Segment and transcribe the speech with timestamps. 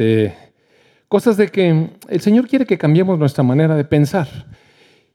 [0.00, 0.34] este,
[1.08, 4.28] cosas de que el Señor quiere que cambiemos nuestra manera de pensar.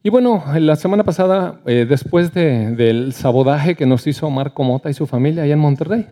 [0.03, 4.93] Y bueno, la semana pasada, eh, después del sabodaje que nos hizo Marco Mota y
[4.93, 6.05] su familia allá en Monterrey,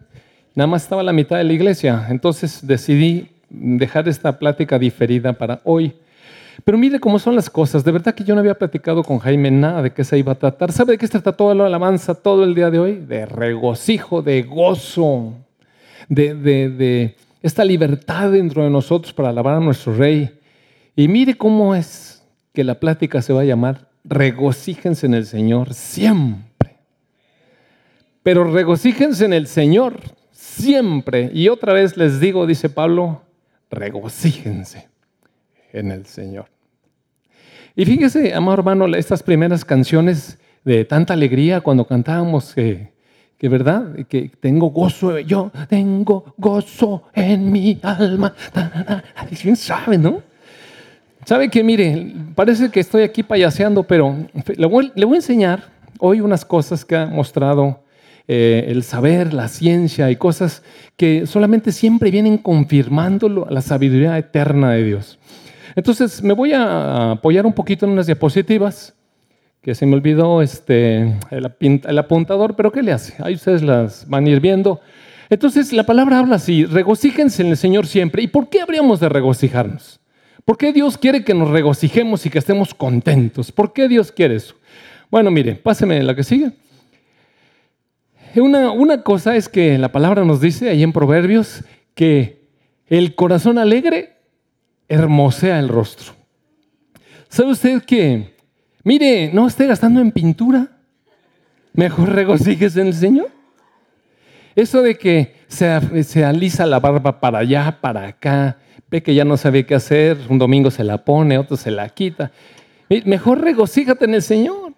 [0.55, 5.62] nada más estaba la mitad de la iglesia, entonces decidí dejar esta plática diferida para
[5.66, 5.94] hoy.
[6.64, 7.84] Pero mire cómo son las cosas.
[7.84, 10.36] De verdad que yo no había platicado con Jaime nada de qué se iba a
[10.36, 10.71] tratar.
[10.71, 12.96] ¿Sabe de qué se trata toda la alabanza todo el día de hoy?
[12.96, 15.34] De regocijo, de gozo,
[16.10, 20.39] de, de esta libertad dentro de nosotros para alabar a nuestro Rey.
[20.95, 22.23] Y mire cómo es
[22.54, 26.77] que la plática se va a llamar regocíjense en el Señor siempre.
[28.22, 30.00] Pero regocíjense en el Señor
[30.31, 31.30] siempre.
[31.34, 33.22] Y otra vez les digo, dice Pablo,
[33.70, 34.88] regocíjense
[35.72, 36.45] en el Señor.
[37.75, 42.92] Y fíjese, amado hermano, estas primeras canciones de tanta alegría cuando cantábamos que,
[43.43, 48.33] que verdad, que tengo gozo, yo tengo gozo en mi alma.
[49.41, 50.21] ¿Quién sabe, no?
[51.25, 54.16] Sabe que, mire, parece que estoy aquí payaseando, pero
[54.55, 55.66] le voy, a enseñar
[56.00, 57.81] hoy unas cosas que ha mostrado
[58.30, 60.63] eh, el saber, la ciencia y cosas
[60.95, 65.19] que solamente siempre vienen confirmando la sabiduría eterna de Dios.
[65.75, 68.94] Entonces, me voy a apoyar un poquito en unas diapositivas,
[69.64, 73.14] que se me olvidó este, el, apuntador, pero ¿qué le hace?
[73.23, 74.81] Ahí ustedes las van a ir viendo.
[75.30, 78.22] Entonces, la palabra habla así, regocíjense en el Señor siempre.
[78.22, 80.02] ¿Y por qué habríamos de regocijarnos?
[80.44, 83.53] ¿Por qué Dios quiere que nos regocijemos y que estemos contentos?
[83.53, 84.56] ¿Por qué Dios quiere eso?
[85.09, 86.52] Bueno, mire, páseme la que sigue.
[88.36, 91.64] Una, una cosa es que la palabra nos dice ahí en Proverbios
[91.95, 92.50] que
[92.88, 94.17] el corazón alegre
[94.89, 96.14] hermosea el rostro.
[97.30, 98.33] ¿Sabe usted que,
[98.84, 100.67] mire, no esté gastando en pintura?
[101.73, 103.30] Mejor regocíjese en el Señor.
[104.56, 108.58] Eso de que se, se alisa la barba para allá, para acá,
[108.90, 111.90] ve que ya no sabe qué hacer, un domingo se la pone, otro se la
[111.90, 112.31] quita.
[113.06, 114.73] Mejor regocíjate en el Señor.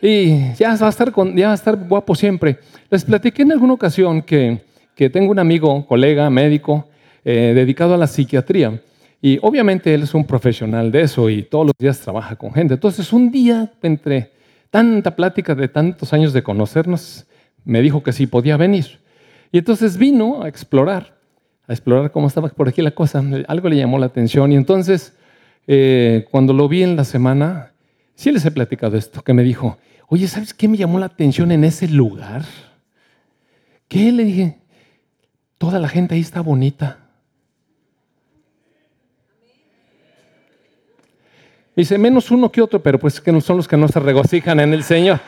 [0.00, 2.58] Y ya va a estar, ya va a estar guapo siempre.
[2.88, 4.62] Les platiqué en alguna ocasión que,
[4.94, 6.88] que tengo un amigo, colega, médico,
[7.24, 8.80] eh, dedicado a la psiquiatría.
[9.20, 12.74] Y obviamente él es un profesional de eso y todos los días trabaja con gente.
[12.74, 14.32] Entonces un día, entre
[14.70, 17.26] tanta plática de tantos años de conocernos,
[17.64, 19.00] me dijo que sí podía venir.
[19.50, 21.18] Y entonces vino a explorar,
[21.66, 23.22] a explorar cómo estaba por aquí la cosa.
[23.48, 25.16] Algo le llamó la atención y entonces
[25.66, 27.72] eh, cuando lo vi en la semana,
[28.14, 31.50] sí les he platicado esto, que me dijo, oye, ¿sabes qué me llamó la atención
[31.50, 32.44] en ese lugar?
[33.88, 34.12] ¿Qué?
[34.12, 34.58] Le dije,
[35.58, 37.07] toda la gente ahí está bonita.
[41.78, 44.58] Dice, menos uno que otro, pero pues que no son los que no se regocijan
[44.58, 45.20] en el Señor.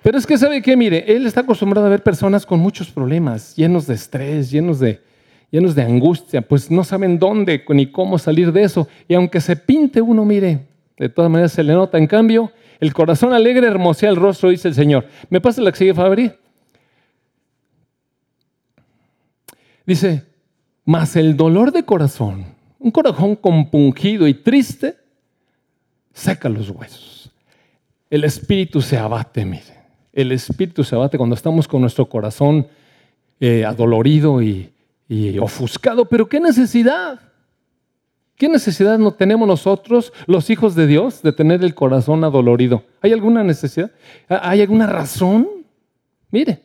[0.00, 3.56] Pero es que sabe que, mire, él está acostumbrado a ver personas con muchos problemas,
[3.56, 5.02] llenos de estrés, llenos de,
[5.50, 8.86] llenos de angustia, pues no saben dónde ni cómo salir de eso.
[9.08, 11.98] Y aunque se pinte uno, mire, de todas maneras se le nota.
[11.98, 15.08] En cambio, el corazón alegre hermosea el rostro, dice el Señor.
[15.30, 16.30] ¿Me pasa la que sigue, Fabri?
[19.84, 20.22] Dice,
[20.84, 22.44] mas el dolor de corazón,
[22.78, 25.02] un corazón compungido y triste,
[26.14, 27.30] saca los huesos.
[28.08, 29.74] El espíritu se abate, mire.
[30.12, 32.68] El espíritu se abate cuando estamos con nuestro corazón
[33.40, 34.70] eh, adolorido y,
[35.40, 36.06] ofuscado.
[36.06, 37.20] Pero ¿qué necesidad?
[38.36, 42.84] ¿Qué necesidad no tenemos nosotros, los hijos de Dios, de tener el corazón adolorido?
[43.00, 43.90] ¿Hay alguna necesidad?
[44.28, 45.48] ¿Hay alguna razón?
[46.30, 46.60] Mire,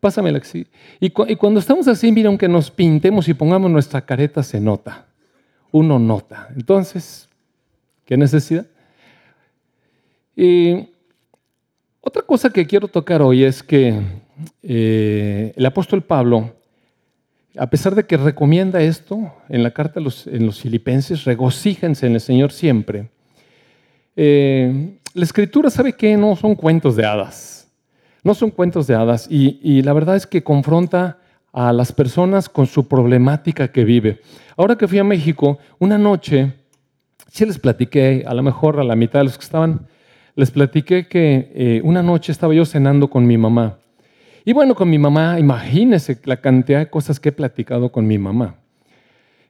[0.00, 0.66] pásamela así.
[0.98, 5.06] Y, y cuando estamos así, mire, aunque nos pintemos y pongamos nuestra careta, se nota.
[5.70, 6.48] Uno nota.
[6.56, 7.28] Entonces,
[8.12, 8.66] ¿Qué necesidad?
[10.36, 10.86] Y
[12.02, 14.02] otra cosa que quiero tocar hoy es que
[14.62, 16.54] eh, el apóstol Pablo,
[17.56, 22.12] a pesar de que recomienda esto en la carta los, en los filipenses, regocíjense en
[22.12, 23.08] el Señor siempre,
[24.14, 27.66] eh, la escritura sabe que no son cuentos de hadas,
[28.22, 31.18] no son cuentos de hadas y la verdad es que confronta
[31.50, 34.20] a las personas con su problemática que vive.
[34.54, 36.52] Ahora que fui a México, una noche
[37.32, 39.86] Sí les platiqué, a lo mejor a la mitad de los que estaban,
[40.34, 43.78] les platiqué que eh, una noche estaba yo cenando con mi mamá.
[44.44, 48.18] Y bueno, con mi mamá, imagínense la cantidad de cosas que he platicado con mi
[48.18, 48.56] mamá.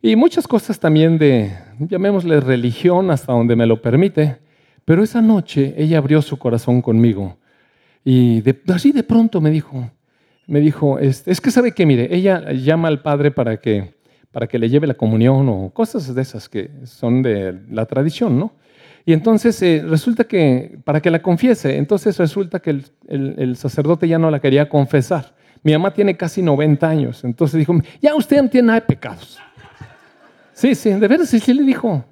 [0.01, 1.51] Y muchas cosas también de,
[1.81, 4.37] llamémosle religión hasta donde me lo permite.
[4.85, 7.37] Pero esa noche ella abrió su corazón conmigo.
[8.05, 9.91] Y así de pronto me dijo,
[10.47, 14.01] me dijo, es, es que sabe que, mire, ella llama al padre para que
[14.33, 18.39] para que le lleve la comunión o cosas de esas que son de la tradición,
[18.39, 18.55] ¿no?
[19.05, 24.19] Y entonces eh, resulta que, para que la confiese, entonces resulta que el, sacerdote ya
[24.19, 25.35] no la quería confesar.
[25.63, 29.39] Mi mamá tiene casi 90 años, entonces dijo, ya usted no tiene pecados.
[30.53, 32.05] Sí, sí, de veras, sí, sí le dijo.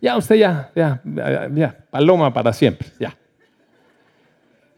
[0.00, 1.02] Ya, usted ya, ya,
[1.54, 3.16] ya, paloma para siempre, ya.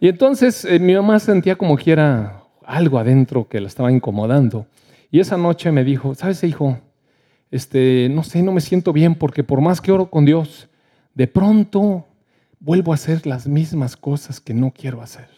[0.00, 4.66] Y entonces eh, mi mamá sentía como que era algo adentro que la estaba incomodando.
[5.10, 6.78] Y esa noche me dijo, ¿sabes, hijo?
[7.50, 10.68] Este, no sé, no me siento bien porque por más que oro con Dios,
[11.14, 12.06] de pronto
[12.60, 15.28] vuelvo a hacer las mismas cosas que no quiero hacer.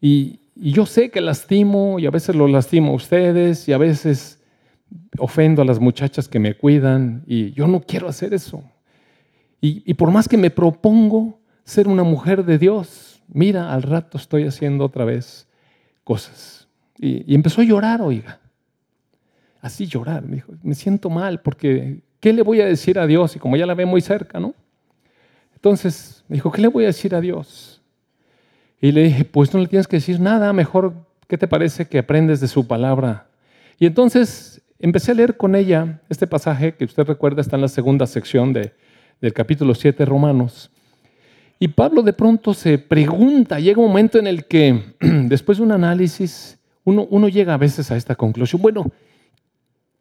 [0.00, 3.78] Y, y yo sé que lastimo y a veces lo lastimo a ustedes y a
[3.78, 4.40] veces
[5.18, 8.62] ofendo a las muchachas que me cuidan y yo no quiero hacer eso.
[9.60, 14.18] Y, y por más que me propongo ser una mujer de Dios, mira, al rato
[14.18, 15.48] estoy haciendo otra vez
[16.04, 16.68] cosas.
[16.96, 18.40] Y, y empezó a llorar, oiga.
[19.60, 23.36] Así llorar, me dijo, me siento mal porque ¿qué le voy a decir a Dios?
[23.36, 24.54] Y como ya la ve muy cerca, ¿no?
[25.54, 27.82] Entonces me dijo, ¿qué le voy a decir a Dios?
[28.80, 30.94] Y le dije, pues no le tienes que decir nada, mejor,
[31.26, 33.26] ¿qué te parece que aprendes de su palabra?
[33.78, 37.68] Y entonces empecé a leer con ella este pasaje que usted recuerda está en la
[37.68, 38.72] segunda sección de,
[39.20, 40.70] del capítulo 7 Romanos.
[41.58, 45.72] Y Pablo de pronto se pregunta, llega un momento en el que después de un
[45.72, 48.92] análisis, uno, uno llega a veces a esta conclusión, bueno,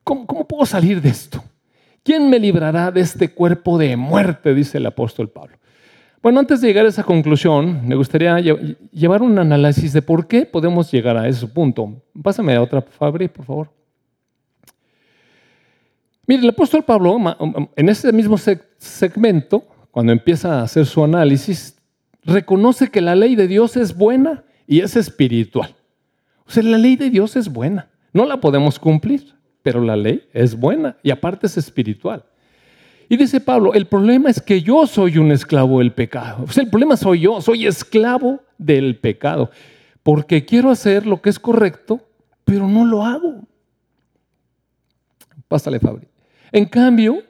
[0.07, 1.43] ¿cómo, ¿cómo puedo salir de esto?
[2.01, 4.53] ¿Quién me librará de este cuerpo de muerte?
[4.53, 5.57] Dice el apóstol Pablo.
[6.23, 10.45] Bueno, antes de llegar a esa conclusión, me gustaría llevar un análisis de por qué
[10.45, 12.01] podemos llegar a ese punto.
[12.23, 13.69] Pásame a otra, Fabri, por favor.
[16.25, 17.17] Mire, el apóstol Pablo,
[17.75, 18.37] en ese mismo
[18.77, 21.77] segmento, cuando empieza a hacer su análisis,
[22.23, 25.75] reconoce que la ley de Dios es buena y es espiritual.
[26.45, 27.89] O sea, la ley de Dios es buena.
[28.13, 29.36] No la podemos cumplir
[29.67, 32.23] pero la ley es buena y aparte es espiritual.
[33.09, 36.45] Y dice Pablo, el problema es que yo soy un esclavo del pecado.
[36.47, 39.51] O sea, el problema soy yo, soy esclavo del pecado,
[40.03, 41.99] porque quiero hacer lo que es correcto,
[42.45, 43.45] pero no lo hago.
[45.49, 46.07] Pásale, Fabri.
[46.53, 47.21] En cambio,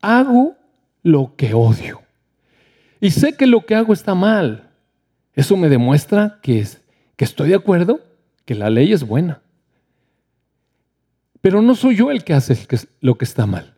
[0.00, 0.56] hago
[1.02, 2.00] lo que odio.
[2.98, 4.70] Y sé que lo que hago está mal.
[5.34, 6.66] Eso me demuestra que,
[7.16, 8.00] que estoy de acuerdo,
[8.46, 9.42] que la ley es buena.
[11.44, 12.56] Pero no soy yo el que hace
[13.02, 13.74] lo que está mal,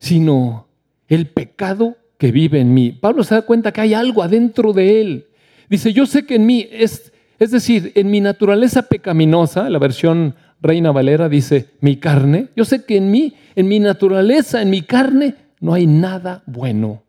[0.00, 0.68] sino
[1.08, 2.92] el pecado que vive en mí.
[2.92, 5.26] Pablo se da cuenta que hay algo adentro de él.
[5.70, 10.34] Dice, yo sé que en mí, es, es decir, en mi naturaleza pecaminosa, la versión
[10.60, 14.82] Reina Valera dice, mi carne, yo sé que en mí, en mi naturaleza, en mi
[14.82, 17.02] carne, no hay nada bueno.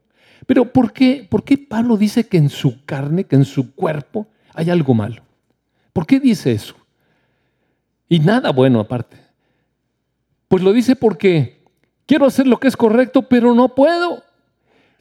[0.48, 4.30] Pero ¿por qué, ¿por qué Pablo dice que en su carne, que en su cuerpo,
[4.54, 5.22] hay algo malo?
[5.92, 6.76] ¿Por qué dice eso?
[8.08, 9.21] Y nada bueno aparte.
[10.52, 11.62] Pues lo dice porque
[12.06, 14.22] quiero hacer lo que es correcto, pero no puedo.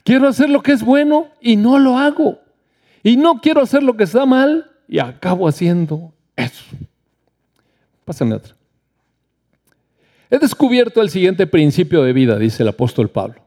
[0.05, 2.39] Quiero hacer lo que es bueno y no lo hago.
[3.03, 6.63] Y no quiero hacer lo que está mal y acabo haciendo eso.
[8.05, 8.55] Pásame otra.
[10.29, 13.41] He descubierto el siguiente principio de vida, dice el apóstol Pablo,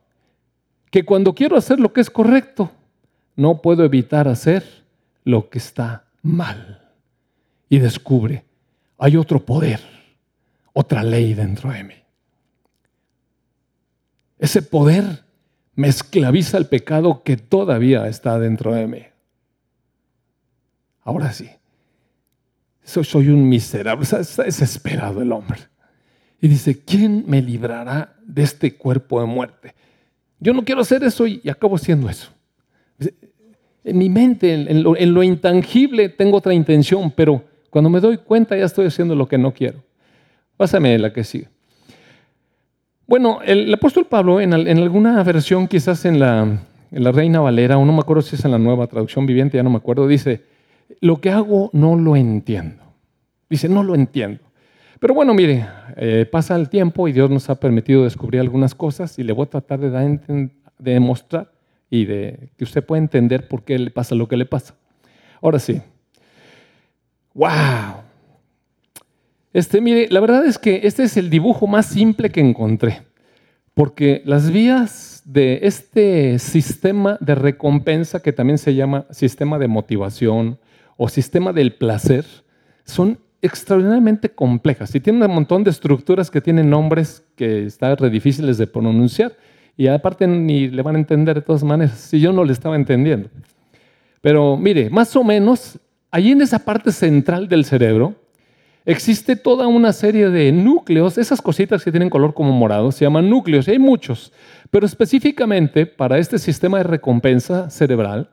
[0.91, 2.71] que cuando quiero hacer lo que es correcto,
[3.35, 4.63] no puedo evitar hacer
[5.25, 6.83] lo que está mal.
[7.71, 8.45] Y descubre,
[8.99, 9.94] hay otro poder
[10.75, 11.95] otra ley dentro de mí.
[14.39, 15.25] Ese poder
[15.75, 19.03] me esclaviza el pecado que todavía está dentro de mí.
[21.03, 21.49] Ahora sí,
[22.83, 25.61] soy un miserable, está desesperado el hombre.
[26.41, 29.75] Y dice, ¿quién me librará de este cuerpo de muerte?
[30.41, 32.31] Yo no quiero hacer eso y acabo haciendo eso.
[33.83, 38.19] En mi mente, en lo, en lo intangible, tengo otra intención, pero cuando me doy
[38.19, 39.83] cuenta ya estoy haciendo lo que no quiero.
[40.57, 41.49] Pásame la que sigue.
[43.07, 46.59] Bueno, el, apóstol Pablo, en, alguna versión, quizás en la,
[46.91, 49.71] Reina Valera, o no me acuerdo si es en la nueva traducción viviente, ya no
[49.71, 50.43] me acuerdo, dice,
[51.01, 52.83] lo que hago no lo entiendo.
[53.51, 54.41] Dice, no lo entiendo.
[55.01, 59.19] Pero bueno, mire, eh, pasa el tiempo y Dios nos ha permitido descubrir algunas cosas
[59.19, 61.53] y le voy a tratar de demostrar
[61.91, 64.75] y de que usted pueda entender por qué le pasa lo que le pasa.
[65.43, 65.83] Ahora sí.
[67.35, 68.04] ¡Wow!
[69.55, 73.03] Este, mire, la verdad es que este es el dibujo más simple que encontré,
[73.73, 80.59] porque las vías de este sistema de recompensa, que también se llama sistema de motivación
[80.97, 82.27] o sistema del placer,
[82.85, 88.11] son extraordinariamente complejas y tienen un montón de estructuras que tienen nombres que están re
[88.11, 89.37] difíciles de pronunciar
[89.77, 92.75] y aparte ni le van a entender de todas maneras, si yo no le estaba
[92.75, 93.29] entendiendo.
[94.21, 95.79] Pero mire, más o menos,
[96.11, 98.17] allí en esa parte central del cerebro,
[98.87, 103.31] existe toda una serie de núcleos, esas cositas que tienen color como morado, se llaman
[103.31, 104.33] núcleos, y hay muchos,
[104.71, 108.31] pero específicamente para este sistema de recompensa cerebral,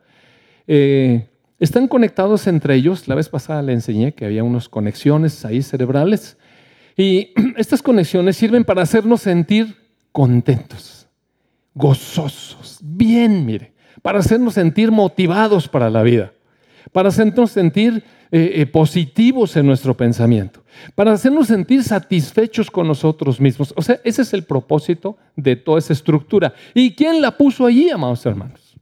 [0.66, 1.28] eh,
[1.58, 3.06] están conectados entre ellos.
[3.06, 6.36] La vez pasada le enseñé que había unas conexiones ahí cerebrales,
[6.96, 9.76] y estas conexiones sirven para hacernos sentir
[10.12, 11.08] contentos,
[11.74, 16.32] gozosos, bien, mire, para hacernos sentir motivados para la vida,
[16.92, 18.04] para hacernos sentir
[18.34, 20.62] eh, eh, positivos en nuestro pensamiento,
[20.94, 23.74] para hacernos sentir satisfechos con nosotros mismos.
[23.76, 26.54] O sea, ese es el propósito de toda esa estructura.
[26.72, 28.74] ¿Y quién la puso allí, amados hermanos?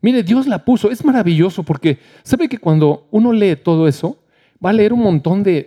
[0.00, 0.92] Mire, Dios la puso.
[0.92, 4.16] Es maravilloso porque sabe que cuando uno lee todo eso,
[4.64, 5.66] va a leer un montón de,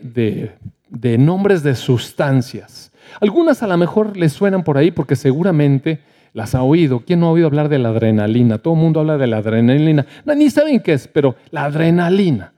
[0.90, 2.94] de nombres de sustancias.
[3.20, 6.00] Algunas a lo mejor le suenan por ahí porque seguramente
[6.32, 7.02] las ha oído.
[7.06, 8.58] ¿Quién no ha oído hablar de la adrenalina?
[8.58, 10.06] Todo el mundo habla de la adrenalina.
[10.25, 12.54] Ni saben qué es, pero la adrenalina.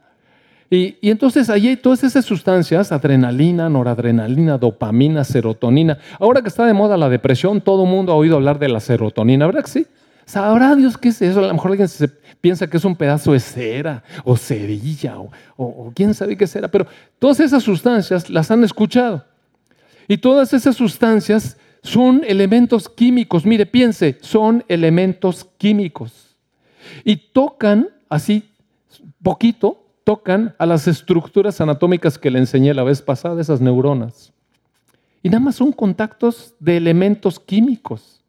[0.69, 5.97] Y, entonces ahí hay todas esas sustancias, adrenalina, noradrenalina, dopamina, serotonina.
[6.19, 8.79] Ahora que está de moda la depresión, todo el mundo ha oído hablar de la
[8.79, 9.87] serotonina, ¿verdad que sí?
[10.25, 11.39] ¿Sabrá Dios qué es eso?
[11.39, 12.09] A lo mejor alguien se
[12.41, 16.67] piensa que es un pedazo de cera o cerilla o, o quién sabe qué será,
[16.67, 16.85] pero
[17.17, 19.23] todas esas sustancias las han escuchado.
[20.09, 23.45] Y todas esas sustancias son elementos químicos.
[23.45, 26.35] Mire, piense, son elementos químicos.
[27.05, 28.49] Y tocan así,
[29.23, 34.31] poquito, tocan a las estructuras anatómicas que le enseñé la vez pasada, esas neuronas.
[35.21, 38.23] Y nada más son contactos de elementos químicos.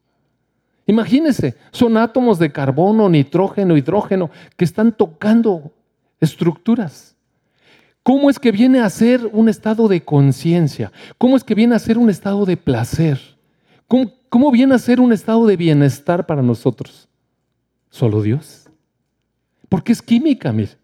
[0.87, 5.71] Imagínense, son átomos de carbono, nitrógeno, hidrógeno que están tocando
[6.19, 7.15] estructuras.
[8.03, 10.91] ¿Cómo es que viene a ser un estado de conciencia?
[11.17, 13.21] ¿Cómo es que viene a ser un estado de placer?
[13.87, 17.07] ¿Cómo, viene a ser un estado de bienestar para nosotros?
[17.89, 18.69] Solo Dios.
[19.69, 20.78] Porque es química, mire.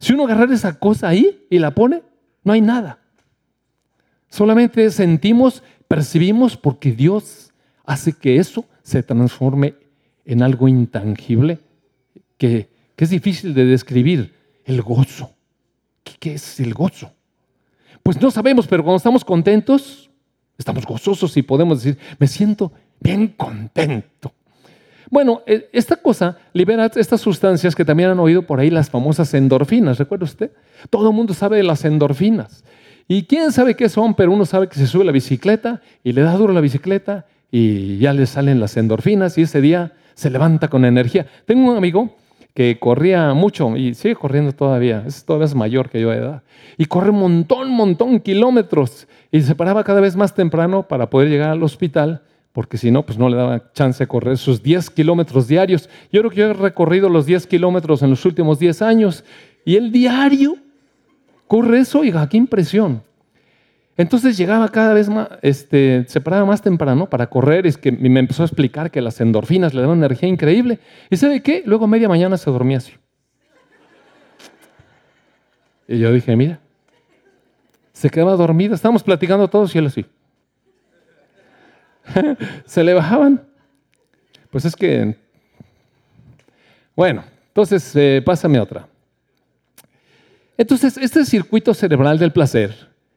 [0.00, 2.02] Si uno agarra esa cosa ahí y la pone,
[2.44, 2.98] no hay nada.
[4.28, 7.52] Solamente sentimos, percibimos porque Dios
[7.84, 9.74] hace que eso se transforme
[10.24, 11.58] en algo intangible
[12.36, 15.32] que, es difícil de describir, el gozo.
[16.02, 17.12] ¿Qué, es el gozo?
[18.02, 20.10] Pues no sabemos, pero cuando estamos contentos,
[20.56, 24.32] estamos gozosos y podemos decir, me siento bien contento.
[25.10, 29.32] Bueno, e, esta cosa libera estas sustancias que también han oído por ahí, las famosas
[29.34, 30.50] endorfinas, ¿recuerda usted?
[30.90, 32.64] Todo el mundo sabe de las endorfinas.
[33.06, 36.22] Y quién sabe qué son, pero uno sabe que se sube la bicicleta y le
[36.22, 40.68] da duro la bicicleta y ya le salen las endorfinas y ese día se levanta
[40.68, 41.26] con energía.
[41.46, 42.14] Tengo un amigo
[42.52, 46.42] que corría mucho y sigue corriendo todavía, es todavía mayor que yo de edad,
[46.76, 51.28] y corre un montón, montón, kilómetros, y se paraba cada vez más temprano para poder
[51.28, 52.22] llegar al hospital,
[52.58, 55.88] porque si no, pues no le daba chance de correr sus 10 kilómetros diarios.
[56.10, 59.22] Yo creo que yo he recorrido los 10 kilómetros en los últimos 10 años,
[59.64, 60.56] y el diario
[61.46, 63.04] corre eso, oiga, qué impresión.
[63.96, 68.18] Entonces llegaba cada vez más, este, se paraba más temprano para correr y, que me
[68.18, 70.80] empezó a explicar que las endorfinas le daban energía increíble.
[71.10, 71.62] ¿Y sabe qué?
[71.64, 72.94] Luego a media mañana se dormía así.
[75.86, 76.58] Y yo dije, mira,
[77.92, 80.04] se quedaba dormida, estábamos platicando todos y él así.
[82.66, 83.42] se le bajaban.
[84.50, 85.14] Pues es que,
[86.96, 88.86] bueno, entonces eh, pásame otra.
[90.56, 92.74] Entonces, este circuito cerebral del placer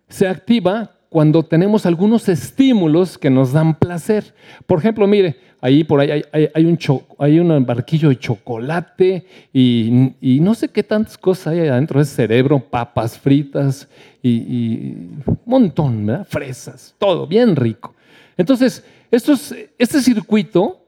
[0.07, 4.33] se activa cuando tenemos algunos estímulos que nos dan placer.
[4.65, 10.83] Por ejemplo, mire, ahí por ahí hay, un, barquillo de chocolate y, no sé qué
[10.83, 13.89] tantas cosas hay adentro del cerebro, papas fritas
[14.21, 14.93] y,
[15.25, 16.27] un montón, ¿verdad?
[16.29, 17.93] Fresas, todo, bien rico.
[18.38, 20.85] Entonces, este circuito,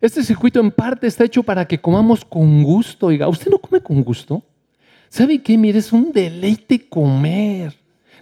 [0.00, 3.06] este circuito en parte está hecho para que comamos con gusto.
[3.06, 4.42] Oiga, ¿usted no come con gusto?
[5.08, 5.56] ¿Sabe qué?
[5.56, 7.74] Mire, es un deleite comer.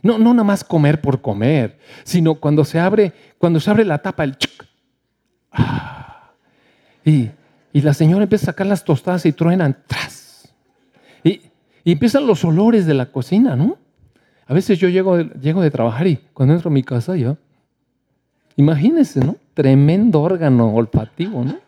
[0.03, 3.99] No, no nada más comer por comer, sino cuando se abre, cuando se abre la
[3.99, 4.67] tapa, el chuc.
[5.51, 6.33] Ah,
[7.05, 7.31] y,
[7.73, 10.53] la señora empieza a sacar las tostadas y truenan, tras.
[11.23, 11.41] Y,
[11.85, 13.79] empiezan los olores de la cocina, ¿no?
[14.47, 17.39] A veces yo llego, llego de trabajar y cuando entro a mi casa yo,
[18.57, 19.37] imagínense, ¿no?
[19.55, 21.59] Tremendo órgano olfativo, ¿no?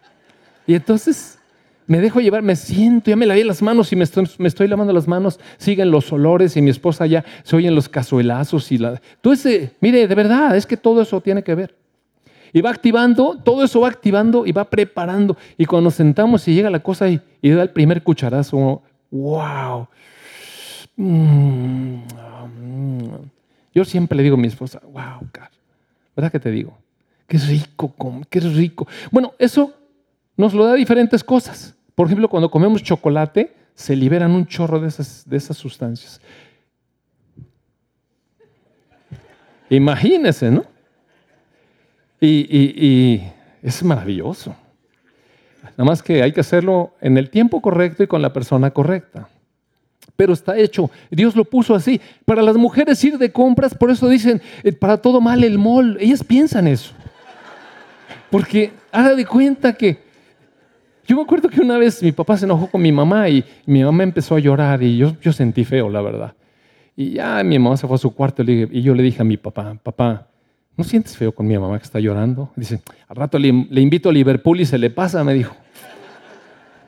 [0.66, 1.38] Y entonces
[1.86, 5.06] me dejo llevar, me siento, ya me lavé las manos y me estoy, lavando las
[5.06, 9.00] manos, siguen los olores y mi esposa ya se oyen los cazuelazos y la...
[9.22, 11.76] Ese, mire, de verdad, es que todo eso tiene que ver.
[12.52, 15.36] Y va activando, todo eso va activando y va preparando.
[15.56, 19.86] Y cuando nos sentamos y llega la cosa y, da el primer cucharazo, wow.
[20.96, 21.98] Mm,
[23.74, 25.50] yo siempre le digo a mi esposa, wow, car,
[26.16, 26.76] ¿verdad que te digo?
[27.28, 27.94] Qué rico,
[28.30, 28.88] qué rico.
[29.10, 29.74] Bueno, eso
[30.36, 31.74] nos lo da diferentes cosas.
[31.94, 36.20] Por ejemplo, cuando comemos chocolate, se liberan un chorro de esas, de esas sustancias.
[39.68, 40.64] Imagínense, ¿no?
[42.20, 43.22] Y,
[43.62, 44.54] es maravilloso.
[45.62, 49.28] Nada más que hay que hacerlo en el tiempo correcto y con la persona correcta.
[50.16, 50.90] Pero está hecho.
[51.10, 52.00] Dios lo puso así.
[52.24, 55.98] Para las mujeres ir de compras, por eso dicen, eh, para todo mal el mol.
[56.00, 56.92] Ellas piensan eso.
[58.30, 59.98] Porque haga de cuenta que
[61.06, 63.84] yo me acuerdo que una vez mi papá se enojó con mi mamá y mi
[63.84, 66.34] mamá empezó a llorar y yo, yo sentí feo, la verdad.
[66.96, 69.36] Y ya mi mamá se fue a su cuarto y yo le dije a mi
[69.36, 70.26] papá, papá,
[70.76, 72.50] ¿no sientes feo con mi mamá que está llorando?
[72.56, 75.54] Dice, al rato le, le invito a Liverpool y se le pasa, me dijo.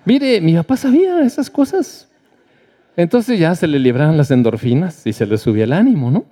[0.04, 2.07] Mire, mi papá sabía esas cosas.
[2.98, 6.24] Entonces ya se le libraron las endorfinas y se le subía el ánimo, ¿no?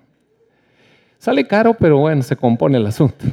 [1.20, 3.25] Sale caro, pero bueno, se compone el asunto.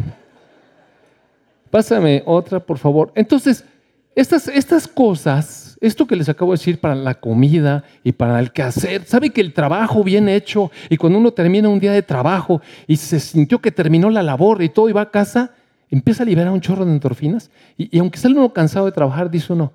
[1.72, 3.12] Pásame otra, por favor.
[3.16, 3.66] Entonces,
[4.14, 8.52] estas, estas cosas, esto que les acabo de decir para la comida y para el
[8.52, 12.62] quehacer, sabe que el trabajo bien hecho y cuando uno termina un día de trabajo
[12.86, 15.56] y se sintió que terminó la labor y todo y va a casa,
[15.90, 17.50] empieza a liberar un chorro de endorfinas
[17.80, 19.74] y, aunque sale uno cansado de trabajar, dice uno,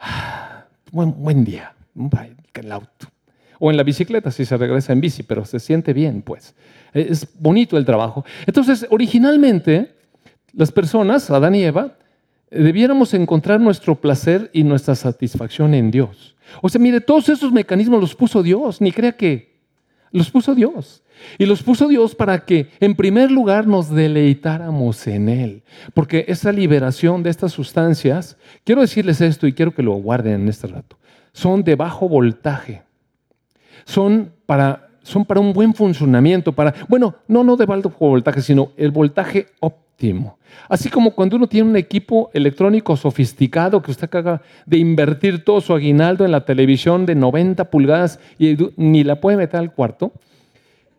[0.00, 1.74] ah, buen, buen día,
[2.60, 3.08] el auto.
[3.58, 6.54] O en la bicicleta si se regresa en bici, pero se siente bien, pues.
[6.92, 8.24] Es bonito el trabajo.
[8.46, 9.94] Entonces, originalmente,
[10.52, 11.96] las personas, Adán y Eva,
[12.50, 16.36] debiéramos encontrar nuestro placer y nuestra satisfacción en Dios.
[16.62, 19.54] O sea, mire, todos esos mecanismos los puso Dios, ni crea que
[20.10, 21.02] los puso Dios.
[21.38, 25.62] Y los puso Dios para que, en primer lugar, nos deleitáramos en Él.
[25.94, 30.48] Porque esa liberación de estas sustancias, quiero decirles esto y quiero que lo guarden en
[30.48, 30.98] este rato,
[31.32, 32.82] son de bajo voltaje.
[33.84, 38.72] Son para, son para un buen funcionamiento, para, bueno, no, no de bajo voltaje, sino
[38.76, 39.84] el voltaje óptimo
[40.68, 45.60] Así como cuando uno tiene un equipo electrónico sofisticado que usted acaba de invertir todo
[45.60, 50.12] su aguinaldo en la televisión de 90 pulgadas y ni la puede meter al cuarto,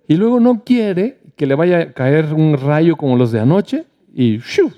[0.07, 3.85] y luego no quiere que le vaya a caer un rayo como los de anoche
[4.13, 4.71] y ¡shu!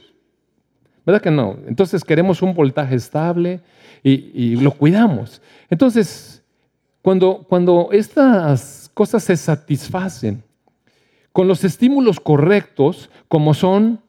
[1.05, 1.57] ¿Verdad que no?
[1.67, 3.61] Entonces queremos un voltaje estable
[4.03, 5.41] y, lo cuidamos.
[5.69, 6.43] Entonces,
[7.01, 10.43] cuando, cuando estas cosas se satisfacen
[11.31, 14.01] con los estímulos correctos, como son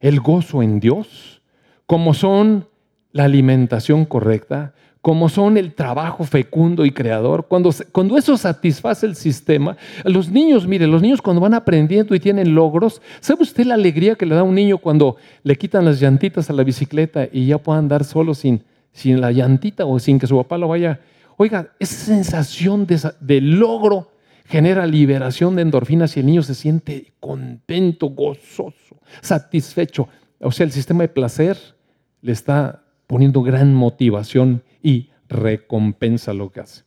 [0.00, 1.42] el gozo en Dios,
[1.86, 2.68] como son
[3.12, 4.74] la alimentación correcta,
[5.06, 10.66] como son el trabajo fecundo y creador, cuando, cuando eso satisface el sistema, los niños,
[10.66, 14.34] mire, los niños cuando van aprendiendo y tienen logros, ¿sabe usted la alegría que le
[14.34, 15.14] da a un niño cuando
[15.44, 19.30] le quitan las llantitas a la bicicleta y ya puede andar solo sin, sin la
[19.30, 20.98] llantita o sin que su papá lo vaya?
[21.36, 24.10] Oiga, esa sensación de, de logro
[24.46, 30.08] genera liberación de endorfinas y el niño se siente contento, gozoso satisfecho.
[30.40, 31.56] O sea, el sistema de placer
[32.22, 36.84] le está poniendo gran motivación y recompensa lo que hace.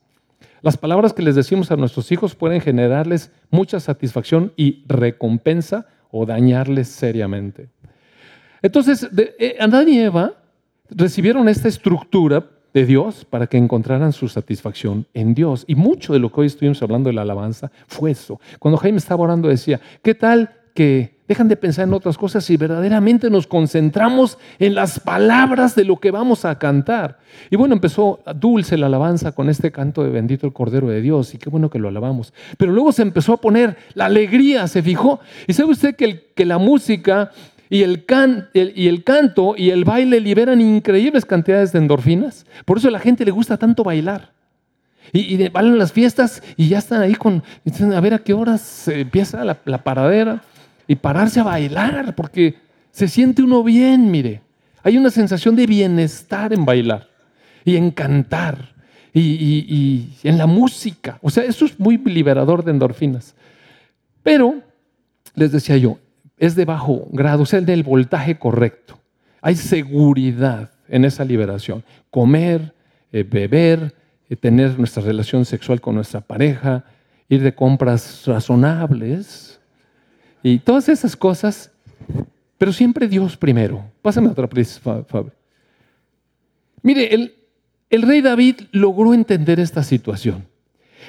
[0.61, 6.25] Las palabras que les decimos a nuestros hijos pueden generarles mucha satisfacción y recompensa o
[6.25, 7.67] dañarles seriamente.
[8.61, 10.33] Entonces, eh, Adán y Eva
[10.89, 15.65] recibieron esta estructura de Dios para que encontraran su satisfacción en Dios.
[15.67, 18.39] Y mucho de lo que hoy estuvimos hablando de la alabanza fue eso.
[18.59, 22.55] Cuando Jaime estaba orando decía, ¿qué tal que dejan de pensar en otras cosas y
[22.55, 27.19] verdaderamente nos concentramos en las palabras de lo que vamos a cantar.
[27.49, 31.33] Y bueno, empezó dulce la alabanza con este canto de bendito el Cordero de Dios
[31.33, 32.33] y qué bueno que lo alabamos.
[32.57, 35.19] Pero luego se empezó a poner la alegría, se fijó.
[35.47, 37.31] Y sabe usted que, que la música
[37.69, 38.05] y el,
[38.53, 42.45] el canto y el baile liberan increíbles cantidades de endorfinas.
[42.63, 44.31] Por eso a la gente le gusta tanto bailar.
[45.11, 47.43] Y, y van las fiestas y ya están ahí con,
[47.93, 50.41] a ver a qué horas empieza la, la paradera
[50.89, 52.55] y pararse a bailar, porque
[52.89, 54.41] se siente uno bien, mire.
[54.81, 57.07] Hay una sensación de bienestar en bailar
[57.63, 58.73] y en cantar
[59.13, 61.19] y, en la música.
[61.21, 63.35] O sea, eso es muy liberador de endorfinas.
[64.23, 64.63] Pero,
[65.35, 65.99] les decía yo,
[66.37, 68.99] es de bajo grado, o sea, del voltaje correcto.
[69.41, 71.83] Hay seguridad en esa liberación.
[72.09, 72.73] Comer,
[73.11, 73.93] eh, beber,
[74.27, 76.83] eh, tener nuestra relación sexual con nuestra pareja,
[77.27, 79.48] ir de compras razonables,
[80.43, 81.71] y todas esas cosas,
[82.57, 83.83] pero siempre Dios primero.
[84.01, 85.31] Pásame otra, please, Fabio.
[86.81, 87.35] Mire, el,
[87.89, 90.47] el rey David logró entender esta situación.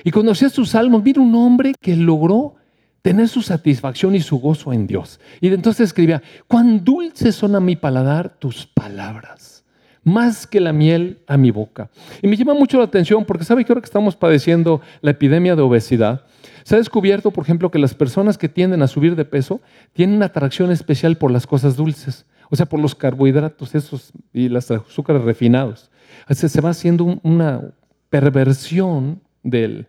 [0.05, 1.03] Y conocía sus salmos.
[1.03, 2.55] Mire un hombre que logró
[3.03, 5.21] tener su satisfacción y su gozo en Dios.
[5.41, 9.65] Y entonces escribía, cuán dulces son a mi paladar tus palabras,
[10.03, 11.91] más que la miel a mi boca.
[12.23, 15.57] Y me llama mucho la atención porque sabe que ahora que estamos padeciendo la epidemia
[15.57, 16.25] de obesidad,
[16.65, 19.61] se ha descubierto, por ejemplo, que las personas que tienden a subir de peso
[19.93, 24.49] tienen una atracción especial por las cosas dulces, o sea, por los carbohidratos esos y
[24.49, 25.91] los azúcares refinados.
[26.29, 27.73] se va haciendo una
[28.09, 29.87] perversión del,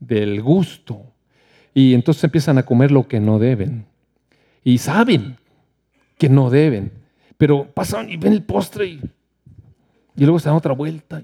[0.00, 1.02] del gusto
[1.74, 3.86] y entonces empiezan a comer lo que no deben
[4.64, 5.36] y saben
[6.18, 6.90] que no deben,
[7.36, 9.00] pero pasan y ven el postre y,
[10.16, 11.22] y luego se dan otra vuelta.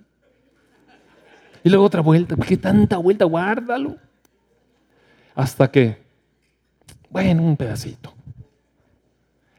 [1.65, 2.37] Y luego otra vuelta.
[2.37, 3.25] ¿Qué tanta vuelta?
[3.25, 3.97] Guárdalo.
[5.35, 5.99] Hasta que,
[7.11, 8.13] bueno, un pedacito.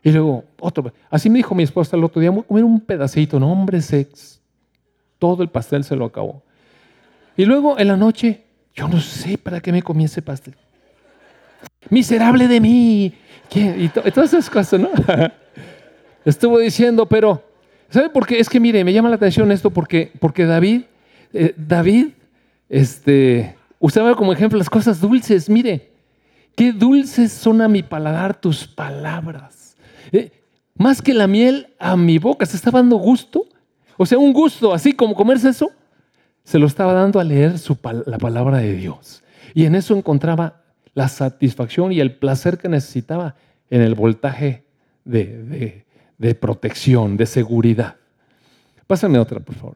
[0.03, 0.91] Y luego, otro.
[1.09, 3.81] Así me dijo mi esposa el otro día, voy a comer un pedacito, no, hombre,
[3.81, 4.41] sex.
[5.17, 6.43] Todo el pastel se lo acabó.
[7.37, 8.43] Y luego en la noche,
[8.75, 10.55] yo no sé para qué me comí ese pastel.
[11.89, 13.13] Miserable de mí.
[13.55, 14.89] Y todas esas cosas, ¿no?
[16.25, 17.43] Estuvo diciendo, pero,
[17.89, 18.39] ¿sabe por qué?
[18.39, 20.83] Es que mire, me llama la atención esto porque, porque David,
[21.33, 22.09] eh, David,
[22.69, 25.49] este, usaba como ejemplo las cosas dulces.
[25.49, 25.91] Mire,
[26.55, 29.75] qué dulces son a mi paladar tus palabras.
[30.13, 30.31] Eh,
[30.75, 33.45] más que la miel a mi boca, se estaba dando gusto.
[33.97, 35.69] O sea, un gusto, así como comerse eso,
[36.45, 37.55] se lo estaba dando a leer
[38.05, 39.21] la palabra de Dios.
[39.53, 43.35] Y en eso encontraba la satisfacción y el placer que necesitaba
[43.69, 44.63] en el voltaje
[45.03, 45.83] de,
[46.39, 47.97] protección, de seguridad.
[48.87, 49.75] Pásame otra, por favor.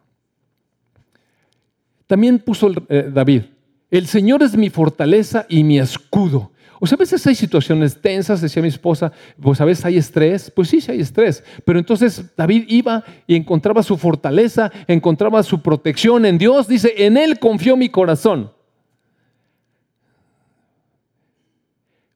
[2.07, 3.43] También puso eh, David,
[3.89, 6.51] el Señor es mi fortaleza y mi escudo.
[6.79, 10.51] O sea, a veces hay situaciones tensas, decía mi esposa, pues a veces hay estrés,
[10.51, 15.61] pues sí, sí hay estrés, pero entonces David iba y encontraba su fortaleza, encontraba su
[15.61, 18.51] protección en Dios, dice, en Él confió mi corazón.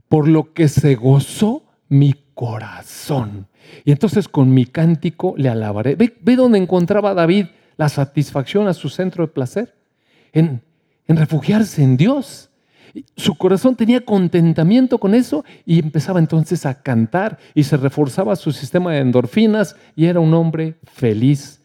[0.07, 3.47] Por lo que se gozó mi corazón.
[3.85, 5.95] Y entonces con mi cántico le alabaré.
[5.95, 9.75] Ve, ve dónde encontraba David la satisfacción a su centro de placer,
[10.33, 10.61] en,
[11.11, 12.49] en refugiarse en Dios.
[13.15, 18.51] Su corazón tenía contentamiento con eso y empezaba entonces a cantar y se reforzaba su
[18.51, 21.61] sistema de endorfinas y era un hombre feliz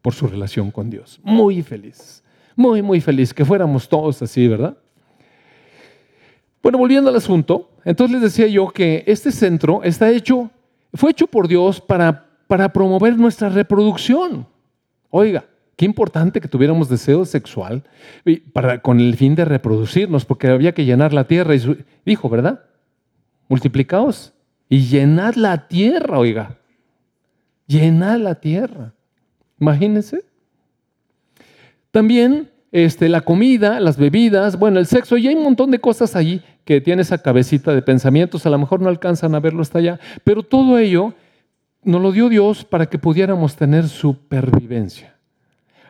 [0.00, 1.20] por su relación con Dios.
[1.22, 2.22] Muy feliz,
[2.54, 4.76] muy, muy feliz, que fuéramos todos así, ¿verdad?
[6.62, 10.50] Bueno, volviendo al asunto, entonces les decía yo que este centro está hecho,
[10.94, 14.46] fue hecho por Dios para, para promover nuestra reproducción.
[15.10, 15.44] Oiga,
[15.76, 17.84] Qué importante que tuviéramos deseo sexual
[18.82, 21.54] con el fin de reproducirnos, porque había que llenar la tierra.
[21.54, 22.64] Y dijo, ¿verdad?
[23.48, 24.32] Multiplicaos
[24.68, 26.56] y llenad la tierra, oiga.
[27.66, 28.94] Llenad la tierra.
[29.60, 30.24] Imagínense.
[31.90, 36.16] También este, la comida, las bebidas, bueno, el sexo, y hay un montón de cosas
[36.16, 39.78] allí que tiene esa cabecita de pensamientos, a lo mejor no alcanzan a verlo hasta
[39.78, 41.14] allá, pero todo ello
[41.84, 45.15] nos lo dio Dios para que pudiéramos tener supervivencia.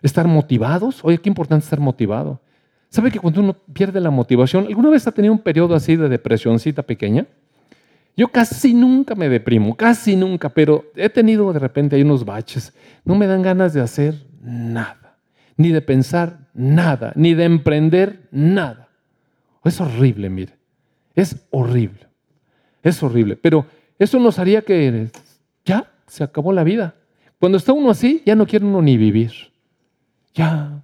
[0.02, 1.00] Estar motivados.
[1.04, 2.40] Oye, qué importante estar motivado.
[2.88, 6.08] ¿Sabe que cuando uno pierde la motivación, alguna vez ha tenido un periodo así de
[6.08, 7.26] depresioncita pequeña?
[8.16, 12.72] Yo casi nunca me deprimo, casi nunca, pero he tenido de repente ahí unos baches.
[13.04, 15.18] No me dan ganas de hacer nada,
[15.56, 18.88] ni de pensar nada, ni de emprender nada.
[19.64, 20.54] Es horrible, mire.
[21.14, 22.06] Es horrible.
[22.82, 23.36] Es horrible.
[23.36, 23.66] Pero
[23.98, 25.08] eso nos haría que
[25.64, 26.94] ya se acabó la vida.
[27.38, 29.32] Cuando está uno así, ya no quiere uno ni vivir.
[30.36, 30.82] Ya.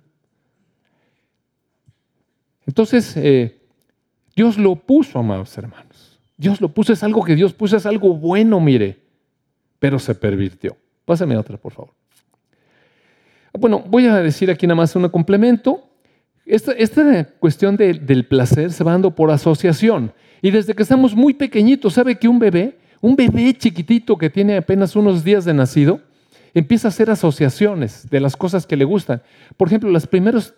[2.67, 3.61] Entonces, eh,
[4.35, 6.19] Dios lo puso, amados hermanos.
[6.37, 8.99] Dios lo puso, es algo que Dios puso, es algo bueno, mire,
[9.79, 10.77] pero se pervirtió.
[11.05, 11.93] Pásame otra, por favor.
[13.53, 15.87] Bueno, voy a decir aquí nada más un complemento.
[16.47, 20.13] Esta, esta cuestión del placer se va dando por asociación.
[20.41, 24.57] Y desde que estamos muy pequeñitos, ¿sabe que un bebé, un bebé chiquitito que tiene
[24.57, 26.01] apenas unos días de nacido,
[26.55, 29.23] empieza a hacer asociaciones de las cosas que le gustan.
[29.57, 30.55] Por ejemplo, las primeras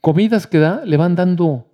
[0.00, 1.66] comidas que da le van dando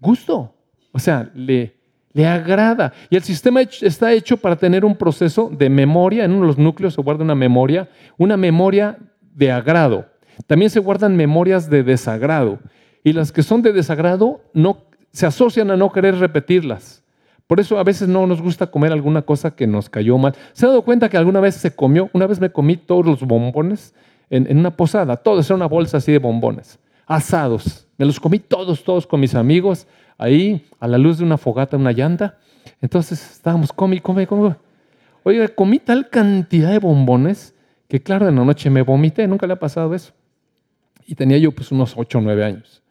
[0.00, 0.54] gusto,
[0.92, 1.76] o sea, le,
[2.12, 2.92] le agrada.
[3.10, 6.58] Y el sistema está hecho para tener un proceso de memoria, en uno de los
[6.58, 8.98] núcleos se guarda una memoria, una memoria
[9.34, 10.06] de agrado.
[10.46, 12.58] También se guardan memorias de desagrado.
[13.04, 17.04] Y las que son de desagrado no, se asocian a no querer repetirlas.
[17.48, 20.34] Por eso a veces no nos gusta comer alguna cosa que nos cayó mal.
[20.52, 22.10] ¿Se ha dado cuenta que alguna vez se comió?
[22.12, 23.94] Una vez me comí todos los bombones
[24.28, 27.86] en, una posada, todos, era una bolsa así de bombones, asados.
[27.96, 29.86] Me los comí todos, todos con mis amigos,
[30.18, 32.36] ahí a la luz de una fogata, una llanta.
[32.82, 34.54] Entonces estábamos, come, come, come.
[35.22, 37.54] Oiga, comí tal cantidad de bombones
[37.88, 40.12] que claro, en la noche me vomité, nunca le ha pasado eso.
[41.06, 42.82] Y tenía yo pues unos 8 o 9 años.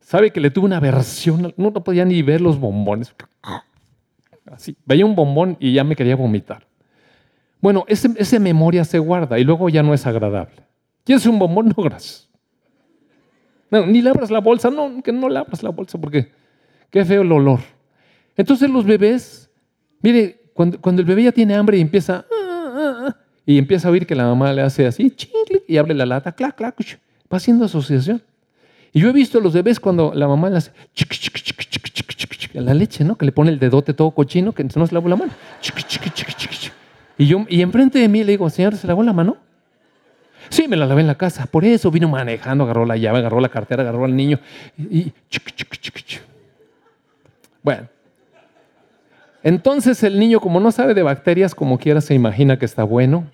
[0.00, 1.54] ¿Sabe que le tuve una aversión?
[1.56, 3.14] No, no podía ni ver los bombones.
[4.46, 6.66] Así, veía un bombón y ya me quería vomitar.
[7.60, 10.62] Bueno, esa memoria se guarda y luego ya no es agradable.
[11.04, 11.68] ¿Quieres un bombón?
[11.76, 12.28] No, gracias.
[13.70, 16.30] No, ni le abras la bolsa, no, que no le abras la bolsa porque
[16.90, 17.60] qué feo el olor.
[18.36, 19.50] Entonces los bebés,
[20.00, 23.90] mire, cuando, el bebé ya tiene hambre y empieza, ah, ah, ah, y empieza a
[23.90, 25.14] oír que la mamá le hace así,
[25.66, 26.76] y abre la lata, clac, clac,
[27.32, 28.22] va haciendo asociación.
[28.92, 30.70] Y yo he visto a los bebés cuando la mamá le hace,
[32.60, 33.16] la leche, ¿no?
[33.16, 35.32] Que le pone el dedote todo cochino, que no se lavó la mano.
[37.16, 39.36] Y yo, y enfrente de mí le digo, señor, ¿se lavó la mano?
[40.50, 41.46] Sí, me la lavé en la casa.
[41.46, 44.38] Por eso vino manejando, agarró la llave, agarró la cartera, agarró al niño.
[44.76, 45.12] Y,
[47.62, 47.88] bueno.
[49.42, 53.30] Entonces el niño, como no sabe de bacterias, como quiera se imagina que está bueno.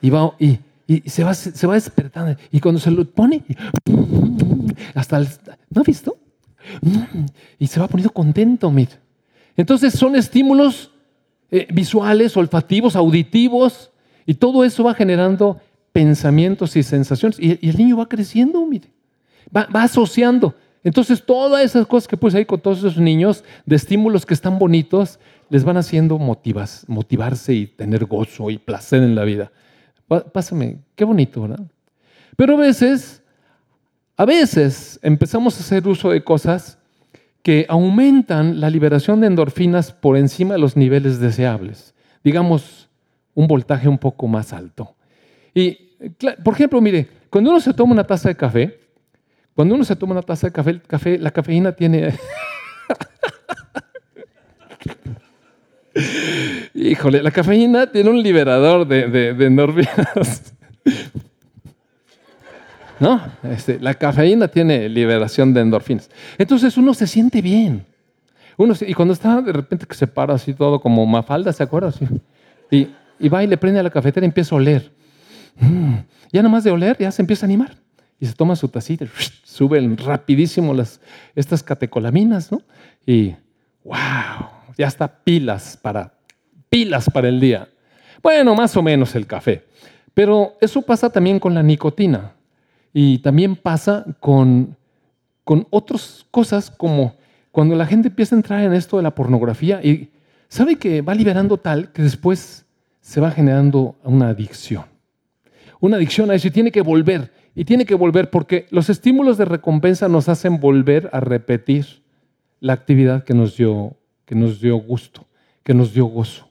[0.00, 0.58] Y, va, y,
[1.08, 2.36] se, va, se va despertando.
[2.50, 3.44] Y cuando se lo pone,
[4.94, 5.28] hasta el,
[5.70, 6.16] ¿no ha visto?
[7.58, 8.98] Y se va poniendo contento, mira.
[9.56, 10.90] Entonces son estímulos
[11.50, 13.90] eh, visuales, olfativos, auditivos,
[14.26, 15.60] y todo eso va generando
[15.92, 17.38] pensamientos y sensaciones.
[17.40, 18.88] Y, el niño va creciendo, mire.
[19.54, 20.54] Va, va asociando.
[20.82, 24.58] Entonces, todas esas cosas que puse ahí con todos esos niños, de estímulos que están
[24.58, 25.18] bonitos,
[25.50, 29.52] les van haciendo motivas, motivarse y tener gozo y placer en la vida.
[30.32, 31.60] Pásame, qué bonito, ¿verdad?
[32.36, 33.22] Pero a veces,
[34.20, 36.76] a veces empezamos a hacer uso de cosas
[37.42, 41.94] que aumentan la liberación de endorfinas por encima de los niveles deseables.
[42.22, 42.90] Digamos,
[43.34, 44.94] un voltaje un poco más alto.
[45.54, 45.96] Y,
[46.44, 48.78] por ejemplo, mire, cuando uno se toma una taza de café,
[49.54, 52.12] cuando uno se toma una taza de café, la cafeína tiene...
[56.74, 60.52] Híjole, la cafeína tiene un liberador de, endorfinas.
[63.00, 63.18] ¿No?
[63.42, 66.10] Este, la cafeína tiene liberación de endorfinas.
[66.36, 67.86] Entonces uno se siente bien.
[68.58, 71.92] Uno y cuando está de repente que se para así todo como mafalda, ¿se acuerda?
[72.70, 72.88] Y,
[73.28, 74.92] va y le prende a la cafetera y empieza a oler.
[75.58, 75.94] Mm,
[76.30, 77.74] ya nada más de oler ya se empieza a animar
[78.20, 79.06] y se toma su tacita,
[79.44, 81.00] suben rapidísimo las,
[81.34, 82.60] estas catecolaminas, ¿no?
[83.06, 83.34] Y
[83.82, 86.12] wow, ya está pilas para,
[86.68, 87.66] pilas para el día.
[88.22, 89.64] Bueno, más o menos el café.
[90.12, 92.34] Pero eso pasa también con la nicotina
[92.92, 94.76] y también pasa con,
[95.44, 97.14] con otras cosas como
[97.50, 100.10] cuando la gente empieza a entrar en esto de la pornografía y
[100.48, 102.66] sabe que va liberando tal que después
[103.00, 104.84] se va generando una adicción.
[105.80, 109.38] Una adicción a eso y tiene que volver y tiene que volver porque los estímulos
[109.38, 112.02] de recompensa nos hacen volver a repetir
[112.60, 115.26] la actividad que nos dio, que nos dio gusto,
[115.62, 116.48] que nos dio gozo.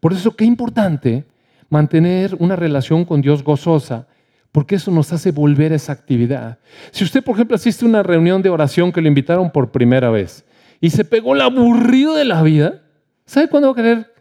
[0.00, 1.24] Por eso qué importante
[1.68, 4.08] mantener una relación con Dios gozosa,
[4.52, 6.58] porque eso nos hace volver a esa actividad.
[6.90, 10.10] Si usted, por ejemplo, asiste a una reunión de oración que le invitaron por primera
[10.10, 10.44] vez
[10.80, 12.82] y se pegó el aburrido de la vida,
[13.26, 14.14] ¿sabe cuándo va a querer?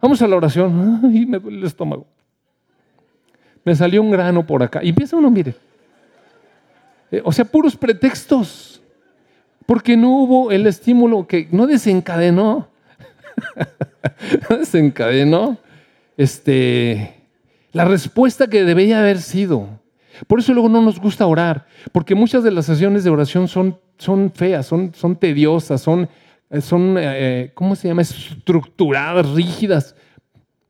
[0.00, 1.00] Vamos a la oración.
[1.04, 2.06] Ay, me duele el estómago.
[3.64, 4.80] Me salió un grano por acá.
[4.82, 5.54] Y empieza uno, mire,
[7.10, 8.82] eh, o sea, puros pretextos.
[9.66, 12.68] Porque no hubo el estímulo que no desencadenó.
[14.50, 15.58] no desencadenó
[16.16, 17.21] este,
[17.72, 19.68] la respuesta que debería haber sido.
[20.26, 23.78] Por eso luego no nos gusta orar, porque muchas de las sesiones de oración son,
[23.98, 26.08] son feas, son, son tediosas, son,
[26.60, 28.02] son eh, ¿cómo se llama?
[28.02, 29.96] Estructuradas, rígidas.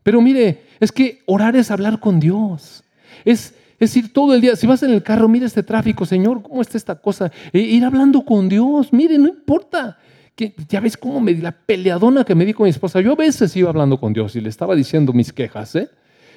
[0.02, 2.84] Pero mire, es que orar es hablar con Dios.
[3.24, 6.42] Es, es ir todo el día, si vas en el carro, mira este tráfico, Señor,
[6.42, 7.30] ¿cómo está esta cosa?
[7.52, 9.98] E ir hablando con Dios, mire, no importa.
[10.34, 13.00] Que, ya ves cómo me la peleadona que me di con mi esposa.
[13.00, 15.90] Yo a veces iba hablando con Dios y le estaba diciendo mis quejas, ¿eh?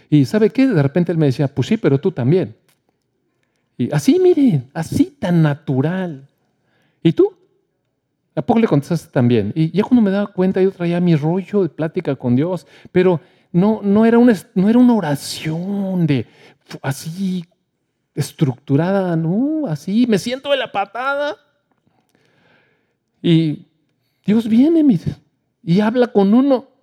[0.09, 0.67] Y ¿sabe qué?
[0.67, 2.55] De repente él me decía, pues sí, pero tú también.
[3.77, 6.27] Y así, mire, así tan natural.
[7.03, 7.35] ¿Y tú?
[8.35, 9.51] ¿A poco le contestaste también?
[9.55, 13.21] Y ya cuando me daba cuenta, yo traía mi rollo de plática con Dios, pero
[13.51, 16.25] no, no, era, una, no era una oración de,
[16.81, 17.45] así
[18.13, 19.67] estructurada, ¿no?
[19.67, 21.35] Así, me siento de la patada.
[23.21, 23.65] Y
[24.25, 25.15] Dios viene, mire,
[25.63, 26.74] y habla con uno.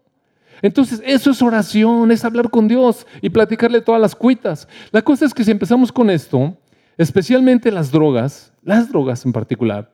[0.63, 4.69] Entonces, eso es oración, es hablar con Dios y platicarle todas las cuitas.
[4.93, 6.57] La cosa es que si empezamos con esto,
[6.97, 9.93] especialmente las drogas, las drogas en particular,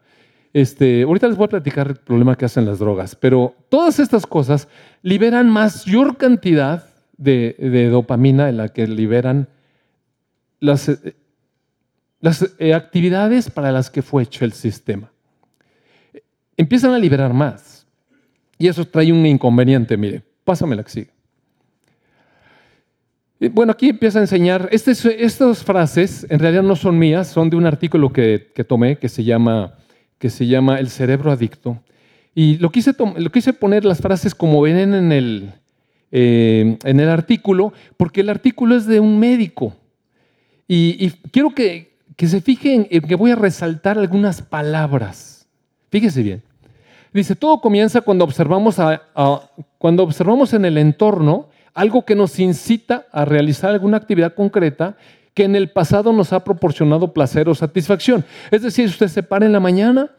[0.53, 4.27] este, ahorita les voy a platicar el problema que hacen las drogas, pero todas estas
[4.27, 4.69] cosas
[5.03, 6.85] liberan mayor cantidad
[7.17, 9.49] de, dopamina de la que liberan
[10.61, 11.17] las, eh,
[12.21, 15.11] las eh, actividades para las que fue hecho el sistema.
[16.57, 17.87] Empiezan a liberar más.
[18.59, 21.11] Y eso trae un inconveniente, mire, pásame la que sigue.
[23.53, 27.57] Bueno, aquí empieza a enseñar, este estas frases en realidad no son mías, son de
[27.57, 29.75] un artículo que, tomé que se, llama,
[30.19, 31.79] que se llama El cerebro adicto.
[32.35, 35.53] Y lo quise, lo quise poner las frases como ven en el,
[36.13, 39.77] eh, en el artículo, porque el artículo es de un médico.
[40.67, 45.47] Y, quiero que, se fijen en que voy a resaltar algunas palabras.
[45.91, 46.48] Fíjese bien.
[47.13, 48.77] Dice, todo comienza cuando observamos,
[49.79, 54.97] cuando observamos en el entorno algo que nos incita a realizar alguna actividad concreta
[55.33, 58.25] que en el pasado nos ha proporcionado placer o satisfacción.
[58.51, 60.11] Es decir, usted se para en la mañana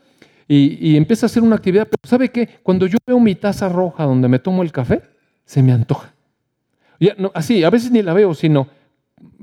[0.47, 2.47] y, empieza a hacer una actividad, pero ¿sabe qué?
[2.63, 5.02] Cuando yo veo mi taza roja donde me tomo el café,
[5.45, 6.13] se me antoja.
[7.34, 8.67] Así, a veces ni la veo, sino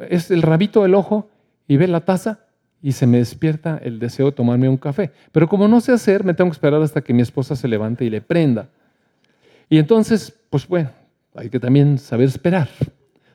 [0.09, 1.29] es el rabito del ojo
[1.69, 2.46] y ve la taza
[2.83, 5.11] y se me despierta el deseo de tomarme un café.
[5.33, 8.05] Pero como no sé hacer, me tengo que esperar hasta que mi esposa se levante
[8.05, 8.69] y le prenda.
[9.69, 10.91] Y entonces, pues bueno,
[11.35, 12.69] hay que también saber esperar.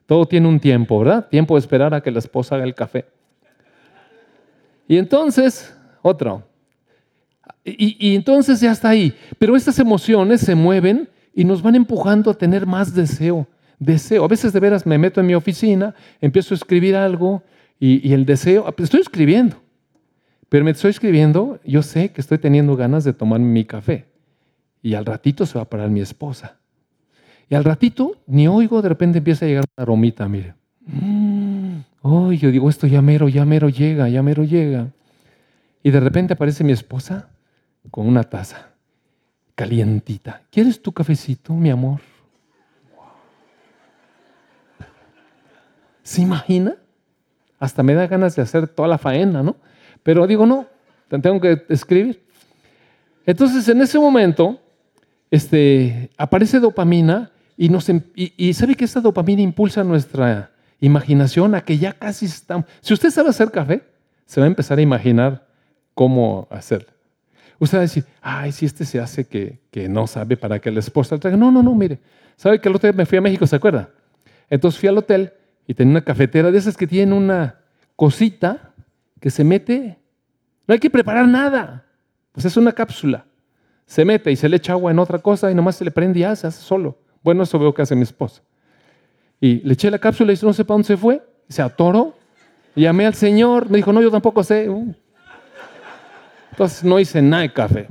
[0.06, 1.28] Todo tiene un tiempo, ¿verdad?
[1.30, 3.06] Tiempo de esperar a que la esposa haga el café.
[4.88, 6.44] Y entonces, otro.
[7.64, 9.16] Y, entonces ya está ahí.
[9.38, 13.48] Pero estas emociones se mueven y nos van empujando a tener más deseo.
[13.80, 14.26] Deseo.
[14.26, 17.44] A veces de veras me meto en mi oficina, empiezo a escribir algo
[17.84, 19.60] y, el deseo, ah, pues estoy escribiendo.
[20.50, 24.06] Pero me estoy escribiendo, yo sé que estoy teniendo ganas de tomar mi café.
[24.84, 26.60] Y al ratito se va a parar mi esposa.
[27.50, 30.54] Y al ratito, ni oigo, de repente empieza a llegar una aromita, mire.
[32.04, 34.92] Oh, yo digo, esto ya mero, ya mero llega, ya mero llega.
[35.82, 37.30] Y de repente aparece mi esposa
[37.90, 38.74] con una taza
[39.56, 40.44] calientita.
[40.52, 42.00] ¿Quieres tu cafecito, mi amor?
[46.04, 46.76] ¿Se imagina?
[47.62, 49.56] Hasta me da ganas de hacer toda la faena, ¿no?
[50.02, 50.66] Pero digo, no,
[51.08, 52.24] tengo que escribir.
[53.24, 54.60] Entonces, en ese momento,
[55.30, 61.62] este, aparece dopamina y, nos, em, y, sabe que esta dopamina impulsa nuestra imaginación a
[61.62, 62.66] que ya casi estamos.
[62.82, 63.84] Si usted sabe hacer café,
[64.26, 65.46] se va a empezar a imaginar
[65.94, 66.90] cómo hacerlo.
[67.60, 70.72] Usted va a decir, ay, si este se hace que, que no sabe para que
[70.72, 71.38] la esposa le traiga.
[71.38, 72.00] No, no, no, mire.
[72.38, 73.92] ¿Sabe que el otro día me fui a México, se acuerda?
[74.50, 75.32] Entonces fui al hotel
[75.72, 77.56] y tenía una cafetera de esas que tienen una
[77.96, 78.74] cosita
[79.22, 79.98] que se mete.
[80.68, 81.86] No hay que preparar nada.
[82.34, 83.24] Pues es una cápsula.
[83.86, 86.20] Se mete y se le echa agua en otra cosa y nomás se le prende
[86.20, 86.98] y hace solo.
[87.24, 88.42] Bueno, eso veo que hace mi esposa.
[89.40, 91.26] Y le eché la cápsula y no sé para dónde se fue.
[91.48, 92.18] Se atoró.
[92.76, 93.70] Llamé al Señor.
[93.70, 94.68] Me dijo, no, yo tampoco sé.
[94.68, 94.94] Uh.
[96.52, 97.88] Entonces no hice nada de café.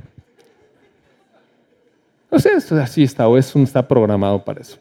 [2.29, 4.77] No sé, así está, o eso está programado para eso.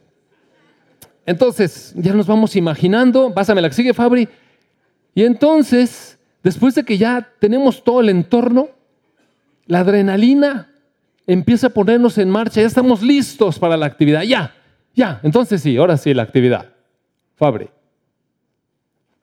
[1.26, 3.32] Entonces, ya nos vamos imaginando.
[3.32, 4.28] Pásame la que sigue, Fabri.
[5.14, 8.68] Y entonces, después de que ya tenemos todo el entorno,
[9.66, 10.70] la adrenalina
[11.26, 14.54] empieza a ponernos en marcha, ya estamos listos para la actividad, ya,
[14.94, 16.66] ya, entonces sí, ahora sí la actividad.
[17.36, 17.68] Fabri.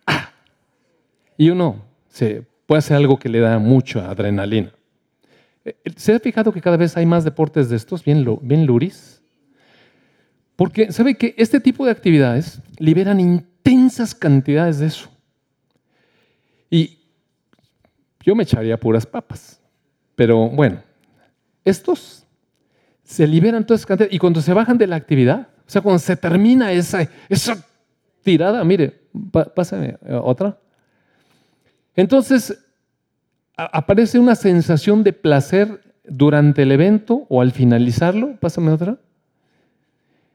[0.06, 0.32] Ah.
[1.38, 4.72] Y uno se puede hacer algo que le da mucha adrenalina.
[5.66, 8.66] Eh, eh, ¿Se ha fijado que cada vez hay más deportes de estos, bien, bien
[8.66, 9.16] luris?
[10.58, 15.10] Porque sabe que este tipo de actividades liberan intensas cantidades de eso.
[16.70, 16.98] Y
[18.22, 19.62] yo me echaría puras papas.
[20.15, 20.82] Pero bueno,
[21.63, 22.26] estos
[23.04, 26.00] se liberan todas esas cantidades y cuando se bajan de la actividad, o sea, cuando
[26.00, 27.63] se termina esa, esa
[28.24, 29.00] tirada, mire,
[29.56, 30.58] pásame eh, otra.
[31.96, 32.58] Entonces,
[33.56, 38.98] aparece una sensación de placer durante el evento o al finalizarlo, pásame otra.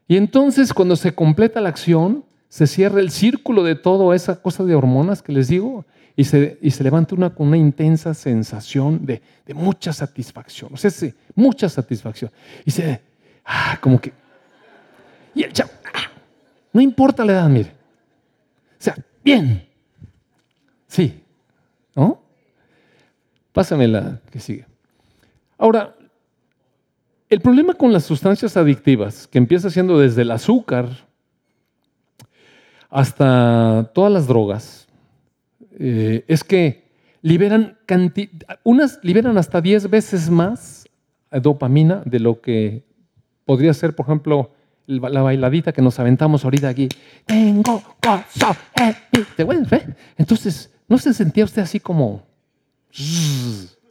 [0.08, 4.64] Y entonces cuando se completa la acción, se cierra el círculo de toda esa cosa
[4.64, 9.06] de hormonas que les digo, y se, y se levanta una, con una intensa sensación
[9.06, 10.74] de, de mucha satisfacción.
[10.74, 12.30] O sea, sí, mucha satisfacción.
[12.66, 13.00] Y se,
[13.44, 14.12] ah, como que,
[15.34, 16.10] y el chavo, ah,
[16.72, 17.70] no importa la edad, mire.
[17.70, 19.66] O sea, bien.
[20.86, 21.22] Sí.
[21.94, 22.20] ¿No?
[23.52, 24.66] Pásame la que sigue.
[25.56, 25.94] Ahora,
[27.32, 30.90] el problema con las sustancias adictivas, que empieza siendo desde el azúcar
[32.90, 34.86] hasta todas las drogas,
[35.78, 36.90] eh, es que
[37.22, 37.78] liberan,
[38.64, 40.86] unas liberan hasta 10 veces más
[41.30, 42.84] dopamina de lo que
[43.46, 44.50] podría ser, por ejemplo,
[44.86, 46.90] la bailadita que nos aventamos ahorita aquí.
[47.24, 48.56] Tengo gozo
[50.18, 52.26] Entonces, ¿no se sentía usted así como...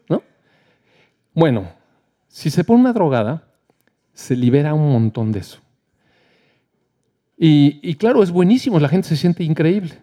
[0.07, 0.21] ¿no?
[1.33, 1.80] Bueno,
[2.31, 3.43] si se pone una drogada,
[4.13, 5.59] se libera un montón de eso.
[7.37, 9.93] y claro, es buenísimo, la gente se siente increíble.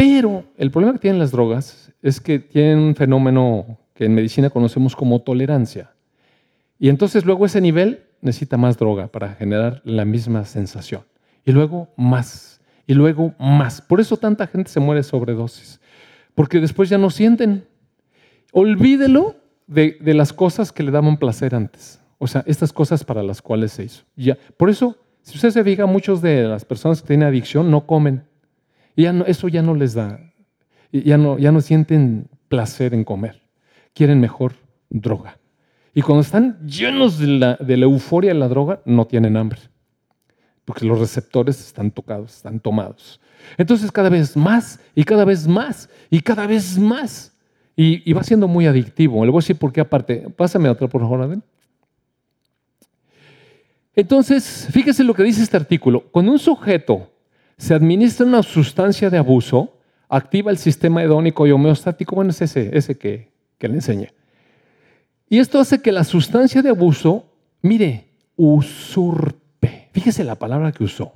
[0.00, 4.48] Pero el problema que tienen las drogas es que tienen un fenómeno que en medicina
[4.48, 5.92] conocemos como tolerancia.
[6.78, 11.02] Y entonces luego ese nivel necesita más droga para generar la misma sensación.
[11.44, 12.62] Y luego más.
[12.86, 13.82] Y luego más.
[13.82, 15.80] Por eso tanta gente se muere sobredosis.
[16.34, 17.66] Porque después ya no sienten.
[18.52, 19.36] Olvídelo
[19.70, 22.00] de, las cosas que le daban placer antes.
[22.18, 24.04] O sea, estas cosas para las cuales se hizo.
[24.16, 24.36] Ya.
[24.56, 28.24] Por eso, si usted se fija, muchos de las personas que tienen adicción no comen
[29.00, 30.20] ya no, eso ya no les da,
[30.92, 33.42] ya no, ya no sienten placer en comer,
[33.94, 34.54] quieren mejor
[34.88, 35.38] droga.
[35.94, 39.60] Y cuando están llenos de la, de la euforia de la droga, no tienen hambre,
[40.64, 43.20] porque los receptores están tocados, están tomados.
[43.56, 47.29] Entonces cada vez más y cada vez más y cada vez más.
[47.82, 49.24] Y, va siendo muy adictivo.
[49.24, 50.28] Le voy a decir por qué aparte.
[50.36, 51.42] Pásame otra, por favor, Adel.
[53.96, 56.04] Entonces, fíjese lo que dice este artículo.
[56.10, 57.10] Cuando un sujeto
[57.56, 59.78] se administra una sustancia de abuso,
[60.10, 64.12] activa el sistema hedónico y homeostático, bueno, es ese, ese que, que le enseñé.
[65.30, 69.88] Y esto hace que la sustancia de abuso, mire, usurpe.
[69.94, 71.14] Fíjese la palabra que usó.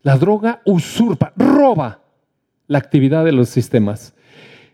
[0.00, 2.00] La droga usurpa, roba
[2.68, 4.14] la actividad de los sistemas.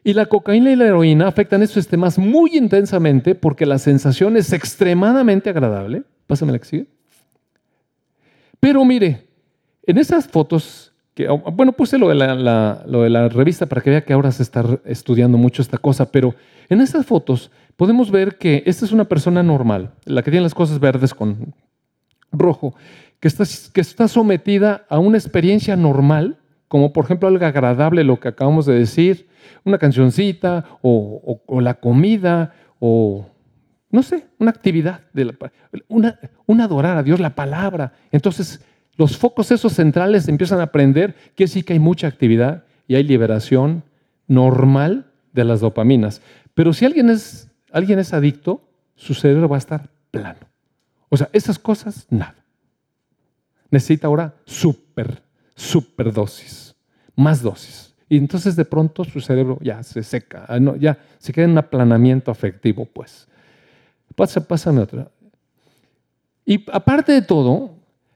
[0.04, 4.52] Y la cocaína y la heroína afectan esos sistemas muy intensamente porque la sensación es
[4.52, 6.02] extremadamente agradable.
[6.26, 6.86] Pásame la que sigue.
[8.58, 9.26] Pero mire,
[9.86, 14.12] en esas fotos, que, oh, bueno, puse lo de la, revista para que vea que
[14.12, 16.34] ahora se está estudiando mucho esta cosa, pero
[16.68, 20.54] en esas fotos podemos ver que esta es una persona normal, la que tiene las
[20.54, 21.54] cosas verdes con
[22.32, 22.74] rojo,
[23.20, 26.38] que está sometida a una experiencia normal,
[26.72, 29.28] como por ejemplo algo agradable, lo que acabamos de decir,
[29.62, 33.26] una cancioncita o, la comida o
[33.90, 35.36] no sé, una actividad, de
[35.88, 37.92] una, una, adorar a Dios, la palabra.
[38.10, 38.64] Entonces,
[38.96, 43.02] los focos esos centrales empiezan a aprender que sí que hay mucha actividad y hay
[43.02, 43.82] liberación
[44.26, 46.22] normal de las dopaminas.
[46.54, 50.48] Pero si alguien es, alguien es adicto, su cerebro va a estar plano.
[51.10, 52.46] O sea, esas cosas, nada.
[53.70, 55.20] Necesita ahora super,
[55.62, 56.74] super dosis,
[57.14, 57.94] más dosis.
[58.08, 61.58] Y entonces de pronto su cerebro ya se seca, ah, ya se queda en un
[61.58, 63.26] aplanamiento afectivo, pues.
[64.14, 65.10] Pasa, pásame otra.
[66.44, 67.70] Y aparte de todo,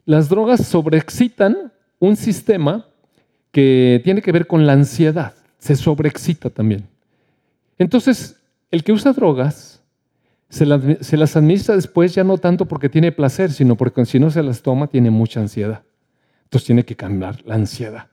[0.05, 2.87] las drogas sobreexcitan un sistema
[3.53, 5.35] que tiene que ver con la ansiedad.
[5.59, 6.87] Se sobreexcita también.
[7.79, 8.37] Entonces,
[8.71, 9.77] el que usa drogas
[10.49, 14.43] se, las administra después ya no tanto porque tiene placer, sino porque si no se
[14.43, 15.83] las toma tiene mucha ansiedad.
[16.47, 18.09] Entonces tiene que cambiar la ansiedad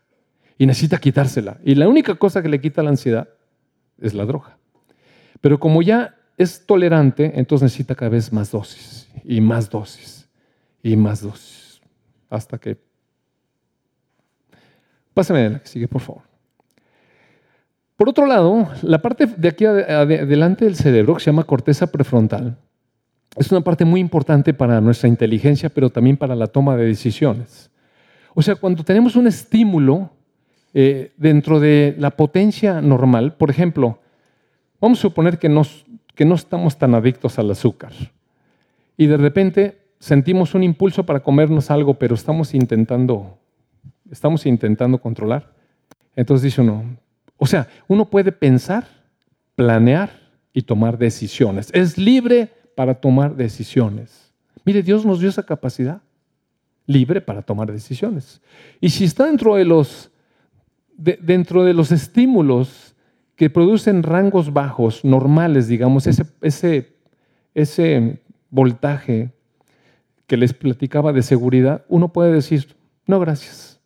[0.57, 1.59] y necesita quitársela.
[1.63, 3.29] Y la única cosa que le quita la ansiedad
[4.01, 4.57] es la droga.
[5.39, 10.27] Pero como ya es tolerante, entonces necesita cada vez más dosis y más dosis
[10.81, 11.81] y más dosis.
[12.29, 12.77] Hasta que...
[15.13, 16.23] Pásame la que sigue, por favor.
[17.95, 22.57] Por otro lado, la parte de aquí adelante del cerebro, que se llama corteza prefrontal,
[23.37, 27.69] es una parte muy importante para nuestra inteligencia, pero también para la toma de decisiones.
[28.33, 30.09] O sea, cuando tenemos un estímulo
[30.73, 33.99] eh, dentro de la potencia normal, por ejemplo,
[34.81, 35.49] vamos a suponer que,
[36.15, 37.93] que no estamos tan adictos al azúcar
[38.97, 43.37] y de repente sentimos un impulso para comernos algo, pero estamos intentando,
[44.11, 45.53] estamos intentando controlar.
[46.15, 46.97] Entonces dice uno,
[47.37, 48.85] o sea, uno puede pensar,
[49.55, 50.11] planear
[50.53, 51.69] y tomar decisiones.
[51.73, 54.31] Es libre para tomar decisiones.
[54.65, 56.01] Mire, Dios nos dio esa capacidad,
[56.85, 58.41] libre para tomar decisiones.
[58.81, 60.11] Y si está dentro de los,
[60.95, 62.95] dentro de los estímulos
[63.35, 66.95] que producen rangos bajos, normales, digamos, ese, ese,
[67.53, 69.31] ese voltaje
[70.27, 72.75] que les platicaba de seguridad, uno puede decir,
[73.05, 73.81] no gracias,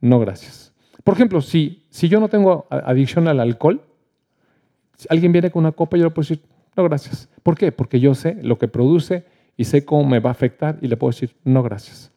[0.00, 0.72] no gracias.
[1.04, 3.82] Por ejemplo, si, si yo no tengo adicción al alcohol,
[5.08, 6.42] alguien viene con una copa, yo le puedo decir,
[6.76, 7.28] no, gracias.
[7.42, 7.72] ¿Por qué?
[7.72, 9.24] Porque yo sé lo que produce
[9.56, 12.12] y sé cómo me va a afectar y le puedo decir, no, gracias.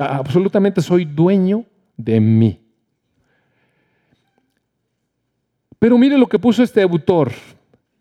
[0.00, 2.58] Absolutamente soy dueño de mí.
[5.78, 7.32] Pero mire lo que puso este autor.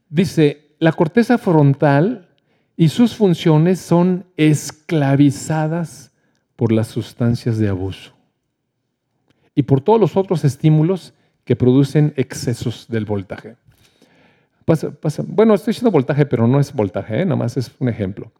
[0.10, 2.30] Dice, la corteza frontal
[2.78, 6.14] y sus funciones son esclavizadas
[6.56, 8.14] por las sustancias de abuso
[9.54, 13.58] y por todos los otros estímulos que producen excesos del voltaje.
[15.28, 17.26] Bueno, estoy diciendo voltaje, pero no es voltaje, ¿eh?
[17.26, 18.32] nada más es un ejemplo.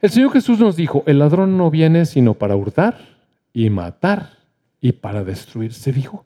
[0.00, 2.98] El Señor Jesús nos dijo, el ladrón no viene sino para hurtar
[3.52, 4.38] y matar
[4.80, 5.74] y para destruir.
[5.74, 6.24] Se dijo.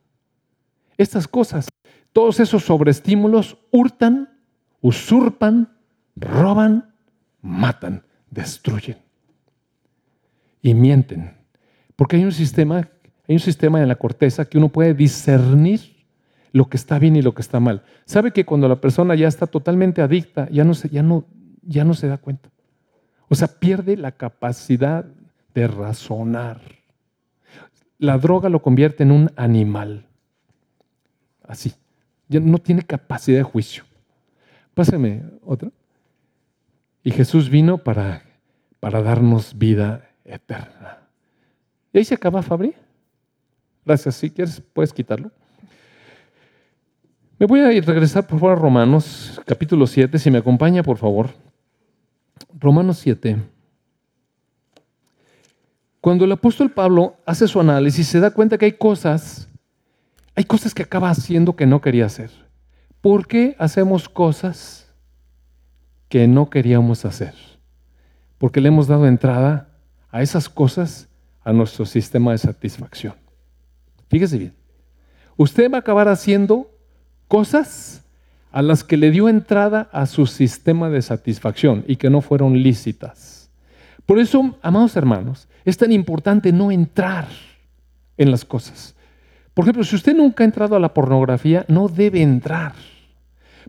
[0.97, 1.69] Estas cosas,
[2.13, 4.39] todos esos sobreestímulos hurtan,
[4.81, 5.77] usurpan,
[6.15, 6.95] roban,
[7.43, 8.99] matan, destruyen
[10.63, 11.37] y mienten.
[11.97, 12.89] Porque hay un sistema
[13.27, 15.81] hay un sistema en la corteza que uno puede discernir
[16.53, 17.83] lo que está bien y lo que está mal.
[18.05, 20.75] Sabe que cuando la persona ya está totalmente adicta, ya no
[21.63, 22.51] ya no se da cuenta.
[23.29, 25.05] O sea, pierde la capacidad
[25.55, 26.61] de razonar.
[27.99, 30.07] La droga lo convierte en un animal.
[31.43, 31.73] Así.
[32.29, 33.85] Ya no tiene capacidad de juicio.
[34.75, 35.71] Pásame otra.
[37.03, 38.23] Y Jesús vino para,
[38.81, 40.99] para darnos vida eterna.
[41.93, 42.75] ¿Y ahí se acaba, Fabri?
[43.85, 44.17] Gracias.
[44.17, 45.31] Si quieres, puedes quitarlo.
[47.39, 51.31] Me voy a regresar por favor a Romanos, capítulo 7, si me acompaña, por favor.
[52.65, 53.37] Romanos 7.
[56.01, 59.49] Cuando el apóstol Pablo hace su análisis, se da cuenta que hay cosas,
[60.35, 62.31] hay cosas que acaba haciendo que no quería hacer.
[63.03, 64.91] ¿Por qué hacemos cosas
[66.09, 67.35] que no queríamos hacer?
[68.39, 69.69] Porque le hemos dado entrada
[70.11, 71.09] a esas cosas
[71.43, 73.15] a nuestro sistema de satisfacción.
[74.09, 74.55] Fíjese bien.
[75.37, 76.71] Usted va a acabar haciendo
[77.29, 78.04] cosas
[78.55, 82.63] a las que le dio entrada a su sistema de satisfacción y que no fueron
[82.63, 83.51] lícitas.
[84.07, 87.27] Por eso, amados hermanos, es tan importante no entrar
[88.17, 88.95] en las cosas.
[89.55, 92.75] Por ejemplo, si usted nunca ha entrado a la pornografía, no debe entrar.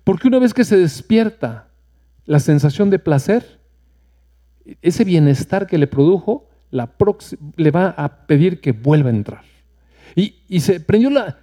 [0.03, 1.65] Porque una vez que se despierta
[2.25, 3.59] la sensación de placer,
[4.83, 6.91] ese bienestar que le produjo, la
[7.55, 9.41] le va a pedir que vuelva a entrar.
[10.15, 11.39] Y, se prendió la,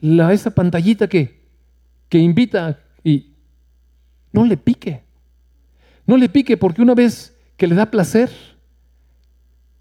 [0.00, 1.43] la, esa pantallita que,
[2.08, 3.34] que invita y
[4.32, 5.02] no le pique.
[6.06, 8.30] No le pique porque una vez que le da placer,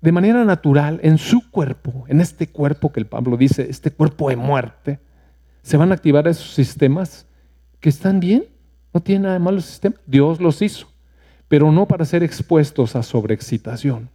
[0.01, 4.30] de manera natural, en su cuerpo, en este cuerpo que el Pablo dice, este cuerpo
[4.30, 4.99] de muerte,
[5.61, 7.26] se van a activar esos sistemas
[7.80, 8.45] que están bien,
[8.93, 10.88] no tiene nada de malo el sistema, Dios los hizo,
[11.47, 14.09] pero no para ser expuestos a sobreexcitación,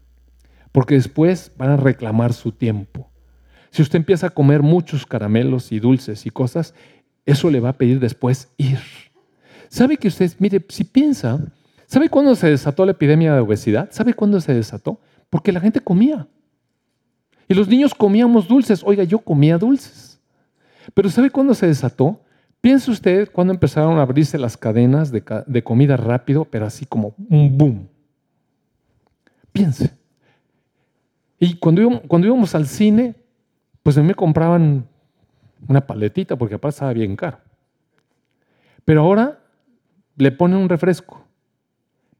[0.72, 3.10] porque después van a reclamar su tiempo.
[3.70, 6.74] Si usted empieza a comer muchos caramelos y dulces y cosas,
[7.28, 8.78] eso le va a pedir después ir.
[9.68, 11.38] ¿Sabe que usted, mire, si piensa,
[11.86, 13.90] ¿sabe cuándo se desató la epidemia de obesidad?
[13.92, 14.98] ¿Sabe cuándo se desató?
[15.28, 16.26] Porque la gente comía.
[17.46, 18.82] Y los niños comíamos dulces.
[18.82, 20.18] Oiga, yo comía dulces.
[20.94, 22.18] Pero ¿sabe cuándo se desató?
[22.62, 27.58] Piense usted cuando empezaron a abrirse las cadenas de, comida rápido, pero así como un
[27.58, 27.88] boom.
[29.52, 29.90] Piense.
[31.38, 31.82] Y cuando
[32.26, 33.14] íbamos, al cine,
[33.82, 34.88] pues me compraban
[35.66, 37.38] una paletita porque aparte estaba bien caro.
[38.84, 39.38] Pero ahora
[40.16, 41.24] le ponen un refresco.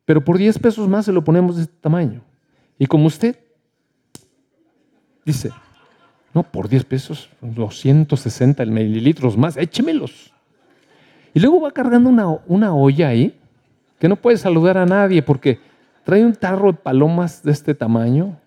[0.05, 2.23] Pero por 10 pesos más se lo ponemos de este tamaño.
[2.79, 3.39] Y como usted
[5.25, 5.51] dice,
[6.33, 10.33] no, por 10 pesos, 260 mililitros más, échemelos.
[11.35, 13.39] Y luego va cargando una, una olla ahí,
[13.99, 15.61] que no puede saludar a nadie porque
[16.05, 18.39] trae un tarro de palomas de este tamaño,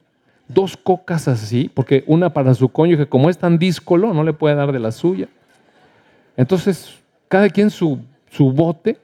[0.54, 4.56] dos cocas así, porque una para su cónyuge, como es tan díscolo, no le puede
[4.56, 5.28] dar de la suya.
[6.38, 8.00] Entonces, cada quien su,
[8.30, 8.98] su bote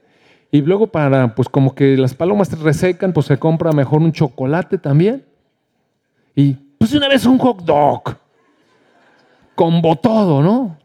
[0.50, 4.12] y luego para, pues como que las palomas se resecan, pues se compra mejor un
[4.12, 5.24] chocolate también.
[6.34, 8.16] Y pues una vez un hot dog.
[9.54, 10.76] Combo todo, ¿no?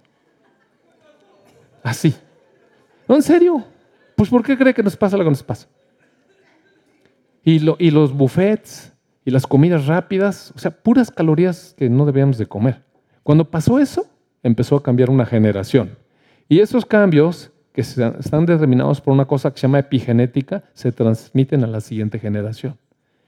[1.83, 2.15] Así.
[3.07, 3.63] ¿No, en serio?
[4.15, 5.67] Pues ¿por qué cree que nos pasa lo que nos pasa?
[7.43, 8.92] Y, lo, y los buffets
[9.25, 12.83] y las comidas rápidas, o sea, puras calorías que no debíamos de comer.
[13.23, 14.05] Cuando pasó eso,
[14.43, 15.97] empezó a cambiar una generación.
[16.49, 21.63] Y esos cambios que están determinados por una cosa que se llama epigenética, se transmiten
[21.63, 22.77] a la siguiente generación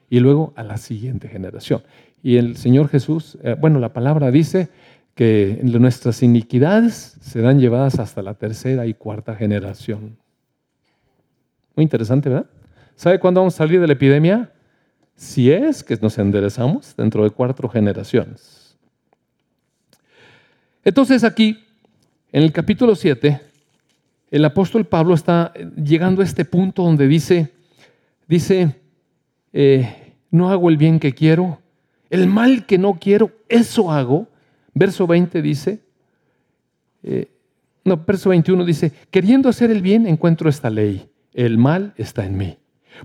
[0.08, 1.82] y luego a la siguiente generación.
[2.22, 4.70] Y el Señor Jesús, eh, bueno, la palabra dice
[5.16, 10.18] que nuestras iniquidades serán llevadas hasta la tercera y cuarta generación.
[11.76, 12.46] Muy interesante, ¿verdad?
[12.96, 14.52] ¿Sabe cuándo vamos a salir de la epidemia?
[15.16, 18.78] Si es que nos enderezamos dentro de cuatro generaciones.
[20.84, 21.66] Entonces aquí,
[22.32, 23.42] en el capítulo 7,
[24.32, 27.54] el apóstol Pablo está llegando a este punto donde dice,
[28.28, 28.76] dice,
[29.54, 31.60] eh, no hago el bien que quiero,
[32.10, 34.28] el mal que no quiero, eso hago.
[34.74, 35.80] Verso 20 dice,
[37.04, 37.30] eh,
[37.86, 42.38] no, verso 21 dice, queriendo hacer el bien encuentro esta ley, el mal está en
[42.38, 42.58] mí.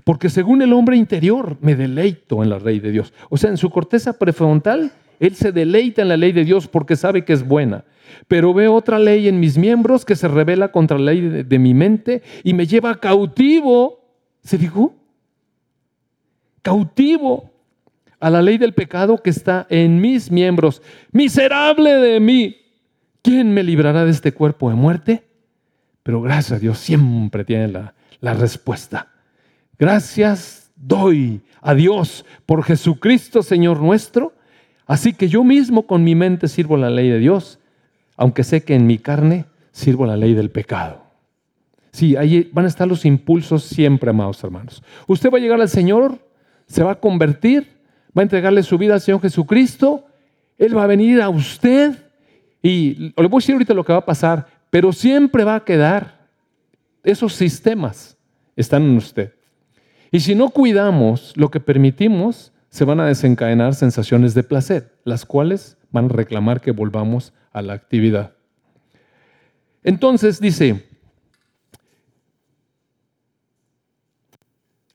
[0.03, 3.13] Porque según el hombre interior me deleito en la ley de Dios.
[3.29, 6.95] O sea, en su corteza prefrontal, él se deleita en la ley de Dios porque
[6.95, 7.85] sabe que es buena.
[8.27, 11.73] Pero veo otra ley en mis miembros que se revela contra la ley de, mi
[11.73, 13.99] mente y me lleva cautivo.
[14.43, 14.95] ¿Se dijo?
[16.63, 17.51] Cautivo
[18.19, 20.81] a la ley del pecado que está en mis miembros.
[21.11, 22.57] Miserable de mí.
[23.21, 25.23] ¿Quién me librará de este cuerpo de muerte?
[26.01, 29.10] Pero gracias a Dios siempre tiene la respuesta.
[29.81, 34.31] Gracias doy a Dios por Jesucristo, Señor nuestro.
[34.85, 37.57] Así que yo mismo con mi mente sirvo la ley de Dios
[38.15, 41.01] aunque sé que en mi carne sirvo la ley del pecado.
[41.93, 44.83] Sí, ahí van a estar los impulsos siempre, amados hermanos.
[45.07, 46.19] Usted va a llegar al Señor,
[46.67, 47.79] se va a convertir,
[48.15, 50.05] va a entregarle su vida al Señor Jesucristo,
[50.59, 51.97] Él va a venir a usted
[52.61, 55.65] y le voy a decir ahorita lo que va a pasar, pero siempre va a
[55.65, 56.27] quedar,
[57.03, 58.15] esos sistemas
[58.55, 59.33] están en usted.
[60.11, 65.25] Y si no cuidamos lo que permitimos, se van a desencadenar sensaciones de placer, las
[65.25, 68.33] cuales van a reclamar que volvamos a la actividad.
[69.83, 70.85] Entonces dice,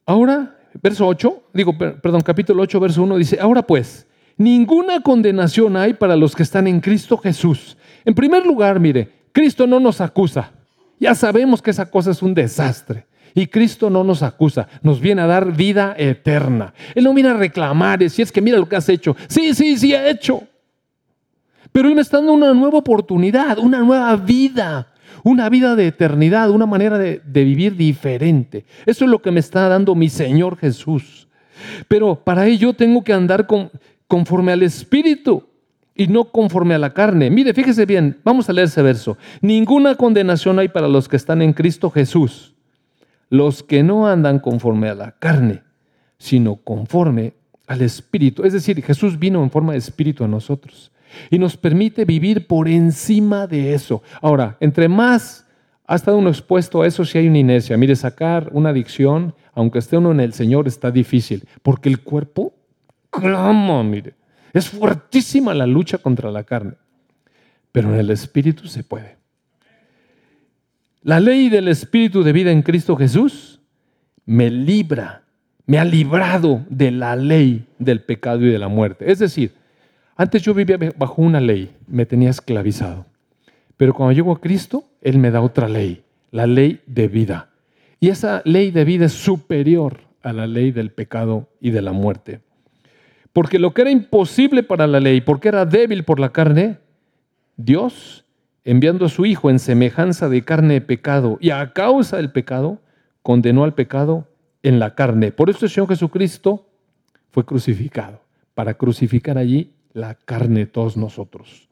[0.05, 4.07] ahora, verso 8, digo, perdón, capítulo 8, verso 1, dice, ahora pues,
[4.37, 7.77] ninguna condenación hay para los que están en Cristo Jesús.
[8.05, 10.53] En primer lugar, mire, Cristo no nos acusa.
[10.99, 13.07] Ya sabemos que esa cosa es un desastre.
[13.37, 16.73] Y Cristo no nos acusa, nos viene a dar vida eterna.
[16.95, 19.15] Él no viene a reclamar, si es que mira lo que has hecho.
[19.29, 20.43] Sí, sí, sí, ha hecho.
[21.71, 24.89] Pero Él me está dando una nueva oportunidad, una nueva vida,
[25.23, 28.65] una vida de eternidad, una manera de, vivir diferente.
[28.87, 31.29] Eso es lo que me está dando mi Señor Jesús.
[31.89, 33.47] Pero para ello tengo que andar
[34.09, 35.45] conforme al Espíritu
[35.95, 37.29] y no conforme a la carne.
[37.29, 39.19] Mire, fíjese bien, vamos a leer ese verso.
[39.43, 42.56] Ninguna condenación hay para los que están en Cristo Jesús,
[43.29, 45.63] los que no andan conforme a la carne,
[46.19, 47.35] sino conforme
[47.67, 48.45] al Espíritu.
[48.45, 50.93] Es decir, Jesús vino en forma de Espíritu a nosotros
[51.31, 54.03] y nos permite vivir por encima de eso.
[54.21, 55.47] Ahora, entre más
[55.87, 57.77] ha estado uno expuesto a eso, si hay una inercia.
[57.77, 62.55] Mire, sacar una adicción, aunque esté uno en el Señor, está difícil, porque el cuerpo
[63.11, 64.15] clama, mire.
[64.53, 66.75] Es fuertísima la lucha contra la carne,
[67.71, 69.16] pero en el Espíritu se puede.
[71.07, 73.61] La ley del Espíritu de vida en Cristo Jesús
[74.25, 75.23] me libra,
[75.65, 79.09] me ha librado de la ley del pecado y de la muerte.
[79.09, 79.53] Es decir,
[80.17, 83.07] antes yo vivía bajo una ley, me tenía esclavizado.
[83.77, 86.03] Pero cuando llego a Cristo, Él me da otra ley,
[86.33, 87.51] la ley de vida.
[88.01, 91.93] Y esa ley de vida es superior a la ley del pecado y de la
[91.93, 92.41] muerte.
[93.33, 96.79] Porque lo que era imposible para la ley, porque era débil por la carne,
[97.57, 98.26] Dios,
[98.67, 102.81] enviando a su Hijo en semejanza de carne de pecado y a causa del pecado,
[103.23, 104.29] condenó al pecado
[104.65, 105.31] en la carne.
[105.31, 106.69] Por eso el Señor Jesucristo
[107.31, 108.21] fue crucificado,
[108.55, 111.69] para crucificar allí la carne de todos nosotros.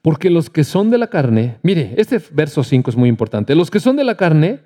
[0.00, 3.70] Porque los que son de la carne, mire, este verso 5 es muy importante, los
[3.70, 4.60] que son de la carne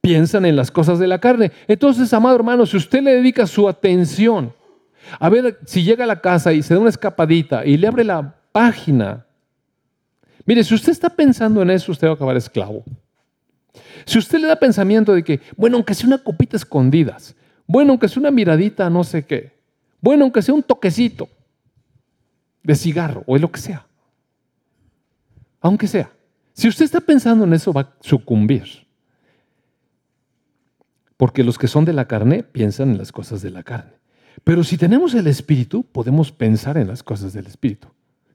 [0.00, 1.50] piensan en las cosas de la carne.
[1.66, 4.52] Entonces, amado hermano, si usted le dedica su atención
[5.18, 8.04] a ver si llega a la casa y se da una escapadita y le abre
[8.04, 9.26] la página,
[10.48, 12.82] mire, si usted está pensando en eso, usted va a acabar esclavo.
[14.06, 17.36] Si usted le da pensamiento de que, bueno, aunque sea una copita escondidas,
[17.66, 19.52] bueno, aunque sea una miradita, no sé qué,
[20.00, 21.28] bueno, aunque sea un toquecito
[22.62, 23.86] de cigarro o de lo que sea,
[25.60, 26.10] aunque sea,
[26.54, 28.86] si usted está pensando en eso, va a sucumbir.
[31.18, 33.92] Porque los que son de la carne piensan en las cosas de la carne.
[34.44, 37.88] Pero si tenemos el Espíritu, podemos pensar en las cosas del Espíritu.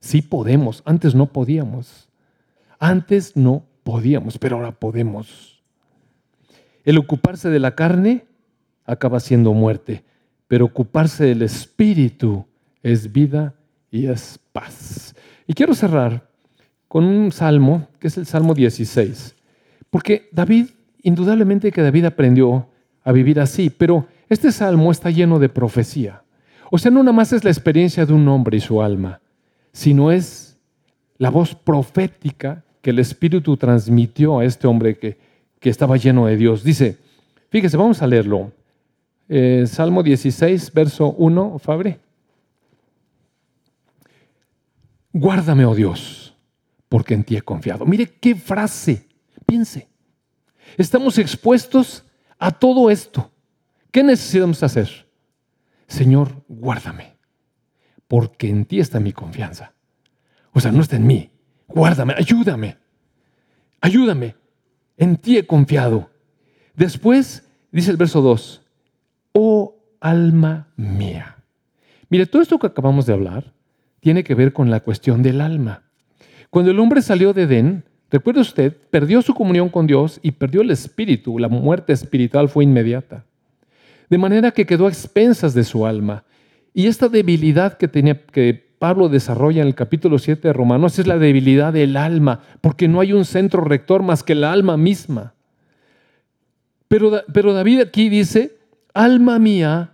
[0.04, 2.10] Sí podemos, antes no podíamos.
[2.78, 5.64] Antes no podíamos, pero ahora podemos.
[6.84, 8.26] El ocuparse de la carne
[8.84, 10.04] acaba siendo muerte,
[10.50, 12.46] pero ocuparse del Espíritu
[12.82, 13.56] es vida
[13.92, 15.16] y es paz.
[15.48, 16.28] Y quiero cerrar
[16.90, 19.38] con un salmo, que es el Salmo 16,
[19.90, 20.66] porque David,
[21.02, 22.68] indudablemente que David aprendió
[23.06, 23.70] a vivir así.
[23.70, 26.24] Pero este salmo está lleno de profecía.
[26.70, 29.22] O sea, no nada más es la experiencia de un hombre y su alma,
[29.74, 30.58] sino es
[31.18, 35.18] la voz profética que el Espíritu transmitió a este hombre que,
[35.60, 36.64] que estaba lleno de Dios.
[36.64, 36.98] Dice,
[37.50, 38.52] fíjese, vamos a leerlo.
[39.30, 42.00] Eh, salmo 16, verso 1, Fabre.
[45.12, 46.36] Guárdame, oh Dios,
[46.90, 47.86] porque en ti he confiado.
[47.86, 49.08] Mire qué frase,
[49.46, 49.88] piense.
[50.78, 52.04] Estamos expuestos
[52.40, 53.32] a todo esto,
[53.92, 55.08] ¿qué necesitamos hacer?
[55.88, 57.13] Señor, guárdame,
[58.08, 59.74] porque en ti está mi confianza.
[60.52, 61.32] O sea, no está en mí.
[61.68, 62.78] Guárdame, ayúdame,
[63.82, 64.36] ayúdame.
[64.98, 66.10] En ti he confiado.
[66.76, 68.62] Después dice el verso 2,
[69.34, 71.38] oh alma mía.
[72.10, 73.54] Mire, todo esto que acabamos de hablar
[74.00, 75.84] tiene que ver con la cuestión del alma.
[76.50, 77.84] Cuando el hombre salió de Edén,
[78.14, 81.40] Recuerde usted, perdió su comunión con Dios y perdió el espíritu.
[81.40, 83.26] La muerte espiritual fue inmediata.
[84.08, 86.24] De manera que quedó a expensas de su alma.
[86.74, 91.08] Y esta debilidad que, tenía, que Pablo desarrolla en el capítulo 7 de Romanos es
[91.08, 95.34] la debilidad del alma, porque no hay un centro rector más que el alma misma.
[96.88, 98.58] Pero, pero David aquí dice,
[98.94, 99.92] alma mía,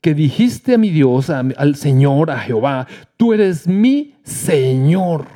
[0.00, 5.26] que dijiste a mi Dios, al Señor, a Jehová, tú eres mi Señor.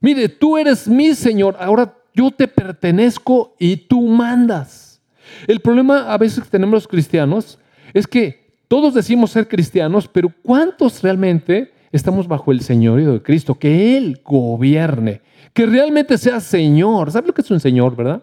[0.00, 5.00] Mire, tú eres mi Señor, ahora yo te pertenezco y tú mandas.
[5.46, 7.58] El problema a veces que tenemos los cristianos
[7.92, 13.54] es que todos decimos ser cristianos, pero ¿cuántos realmente estamos bajo el señorío de Cristo?
[13.54, 17.12] Que Él gobierne, que realmente sea Señor.
[17.12, 18.22] ¿Sabe lo que es un Señor, verdad?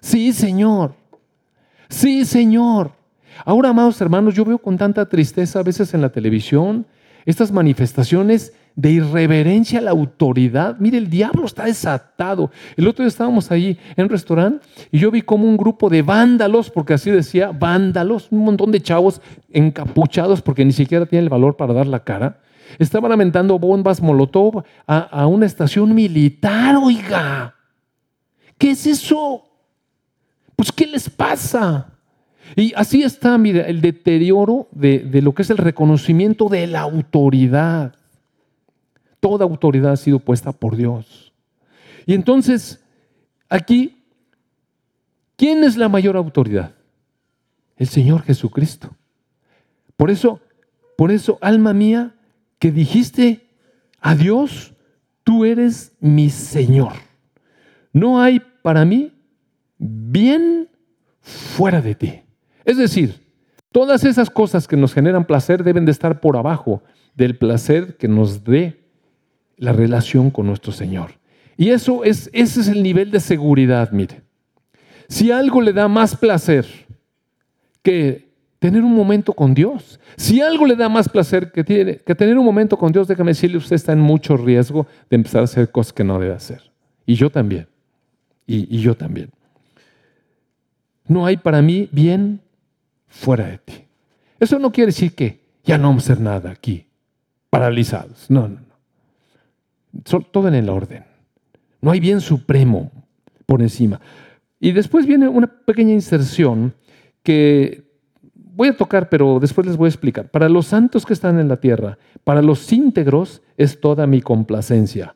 [0.00, 0.94] Sí, Señor.
[1.88, 2.92] Sí, Señor.
[3.44, 6.86] Ahora, amados hermanos, yo veo con tanta tristeza a veces en la televisión
[7.24, 10.76] estas manifestaciones de irreverencia a la autoridad.
[10.78, 12.50] Mire, el diablo está desatado.
[12.76, 16.02] El otro día estábamos allí en un restaurante y yo vi como un grupo de
[16.02, 21.30] vándalos, porque así decía, vándalos, un montón de chavos encapuchados porque ni siquiera tienen el
[21.30, 22.40] valor para dar la cara.
[22.78, 27.54] Estaban lamentando bombas molotov a, una estación militar, oiga.
[28.58, 29.42] ¿Qué es eso?
[30.54, 31.92] Pues, ¿qué les pasa?
[32.54, 36.80] Y así está, mire, el deterioro de, de, lo que es el reconocimiento de la
[36.80, 37.94] autoridad.
[39.20, 41.32] Toda autoridad ha sido puesta por Dios.
[42.06, 42.84] Y entonces,
[43.48, 44.02] aquí,
[45.36, 46.76] ¿quién es la mayor autoridad?
[47.76, 48.90] el Señor Jesucristo.
[49.96, 50.40] Por eso,
[50.96, 52.14] por eso, alma mía,
[52.58, 53.48] que dijiste
[54.00, 54.74] a Dios,
[55.24, 56.92] tú eres mi Señor.
[57.92, 59.12] No hay para mí
[59.78, 60.68] bien
[61.20, 62.22] fuera de ti.
[62.64, 63.20] Es decir,
[63.72, 66.82] todas esas cosas que nos generan placer deben de estar por abajo
[67.14, 68.85] del placer que nos dé
[69.56, 71.12] la relación con nuestro Señor.
[71.56, 74.22] Y eso es, ese es el nivel de seguridad, mire.
[75.08, 76.66] Si algo le da más placer
[77.82, 78.28] que
[78.58, 82.36] tener un momento con Dios, si algo le da más placer que, tiene, que tener
[82.36, 85.70] un momento con Dios, déjame decirle, usted está en mucho riesgo de empezar a hacer
[85.70, 86.62] cosas que no debe hacer.
[87.06, 87.68] Y yo también.
[88.46, 89.30] Y, y yo también.
[91.06, 92.40] No hay para mí bien
[93.06, 93.84] fuera de ti.
[94.40, 96.86] Eso no quiere decir que ya no vamos a hacer nada aquí,
[97.48, 98.26] paralizados.
[98.28, 98.65] No, no, no.
[100.04, 101.04] Todo en el orden.
[101.80, 102.90] No hay bien supremo
[103.46, 104.00] por encima.
[104.58, 106.74] Y después viene una pequeña inserción
[107.22, 107.84] que
[108.34, 110.30] voy a tocar, pero después les voy a explicar.
[110.30, 115.14] Para los santos que están en la tierra, para los íntegros es toda mi complacencia.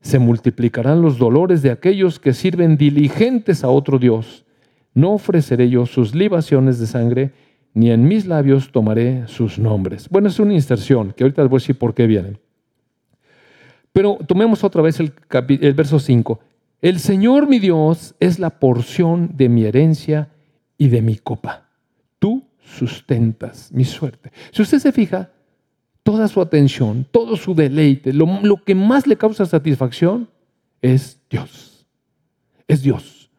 [0.00, 4.44] Se multiplicarán los dolores de aquellos que sirven diligentes a otro Dios.
[4.94, 7.32] No ofreceré yo sus libaciones de sangre,
[7.72, 10.08] ni en mis labios tomaré sus nombres.
[10.10, 12.38] Bueno, es una inserción que ahorita les voy a decir por qué vienen.
[13.92, 15.12] Pero tomemos otra vez el,
[15.74, 16.40] verso 5.
[16.80, 20.30] El Señor mi Dios es la porción de mi herencia
[20.78, 21.68] y de mi copa.
[22.18, 24.32] Tú sustentas mi suerte.
[24.50, 25.30] Si usted se fija,
[26.02, 30.28] toda su atención, todo su deleite, lo, lo que más le causa satisfacción
[30.80, 31.86] es Dios.
[32.66, 33.30] Es Dios.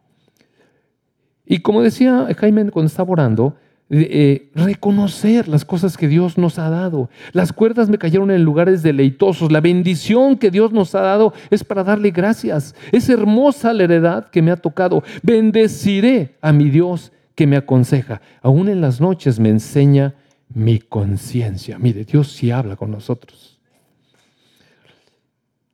[1.45, 3.55] Y como decía Jaime cuando estaba orando,
[3.95, 7.11] eh, reconocer las cosas que Dios nos ha dado.
[7.31, 9.51] Las cuerdas me cayeron en lugares deleitosos.
[9.51, 12.73] La bendición que Dios nos ha dado es para darle gracias.
[12.91, 15.03] Es hermosa la heredad que me ha tocado.
[15.21, 18.19] Bendeciré a mi Dios que me aconseja.
[18.41, 20.15] Aún en las noches me enseña
[20.49, 21.77] mi conciencia.
[21.77, 23.59] Mire, Dios sí habla con nosotros.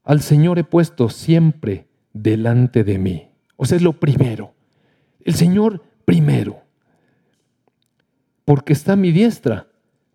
[0.03, 3.29] Al Señor he puesto siempre delante de mí.
[3.55, 4.53] O sea, es lo primero.
[5.23, 6.63] El Señor primero
[8.49, 9.67] porque está mi diestra,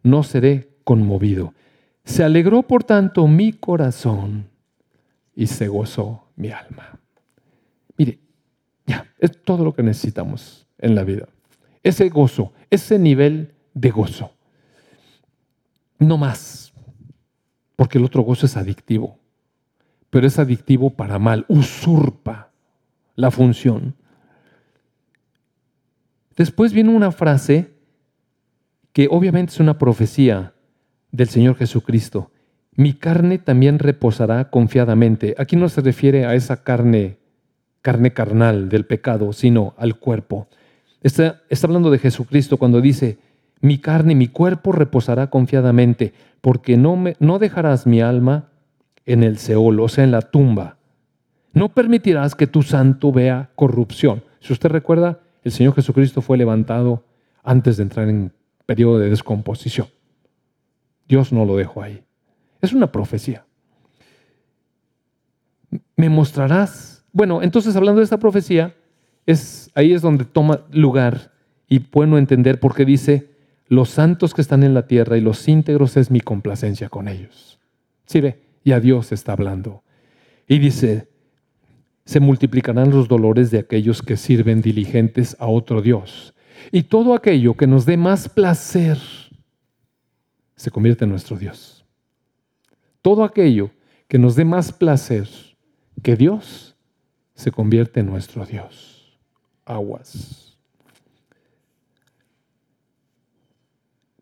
[0.02, 1.54] no seré conmovido.
[2.04, 4.50] Se alegró, por tanto, mi corazón
[5.36, 6.98] y se gozó mi alma.
[7.96, 8.18] Mire,
[8.86, 11.28] ya, es todo lo que necesitamos en la vida.
[11.84, 14.32] Ese gozo, ese nivel de gozo.
[16.00, 16.72] No más,
[17.76, 19.16] porque el otro gozo es adictivo,
[20.10, 22.50] pero es adictivo para mal, usurpa
[23.14, 23.94] la función.
[26.36, 27.73] Después viene una frase
[28.94, 30.54] que obviamente es una profecía
[31.10, 32.30] del Señor Jesucristo.
[32.76, 35.34] Mi carne también reposará confiadamente.
[35.36, 37.18] Aquí no se refiere a esa carne,
[37.82, 40.46] carne carnal del pecado, sino al cuerpo.
[41.02, 43.18] Está, está hablando de Jesucristo cuando dice,
[43.60, 48.50] mi carne, mi cuerpo reposará confiadamente, porque no, me, no dejarás mi alma
[49.06, 50.76] en el Seol, o sea, en la tumba.
[51.52, 54.22] No permitirás que tu santo vea corrupción.
[54.38, 57.02] Si usted recuerda, el Señor Jesucristo fue levantado
[57.42, 58.32] antes de entrar en
[58.66, 59.88] periodo de descomposición.
[61.08, 62.02] Dios no lo dejó ahí.
[62.60, 63.44] Es una profecía.
[65.96, 67.04] Me mostrarás.
[67.12, 68.74] Bueno, entonces hablando de esta profecía,
[69.26, 71.32] es, ahí es donde toma lugar
[71.68, 73.30] y puedo entender por qué dice,
[73.68, 77.58] los santos que están en la tierra y los íntegros es mi complacencia con ellos.
[78.06, 79.82] Sí ve, y a Dios está hablando.
[80.46, 81.08] Y dice,
[82.04, 86.33] se multiplicarán los dolores de aquellos que sirven diligentes a otro Dios.
[86.72, 88.98] Y todo aquello que nos dé más placer
[90.56, 91.84] se convierte en nuestro Dios.
[93.02, 93.70] Todo aquello
[94.08, 95.28] que nos dé más placer
[96.02, 96.76] que Dios
[97.34, 99.18] se convierte en nuestro Dios.
[99.64, 100.56] Aguas.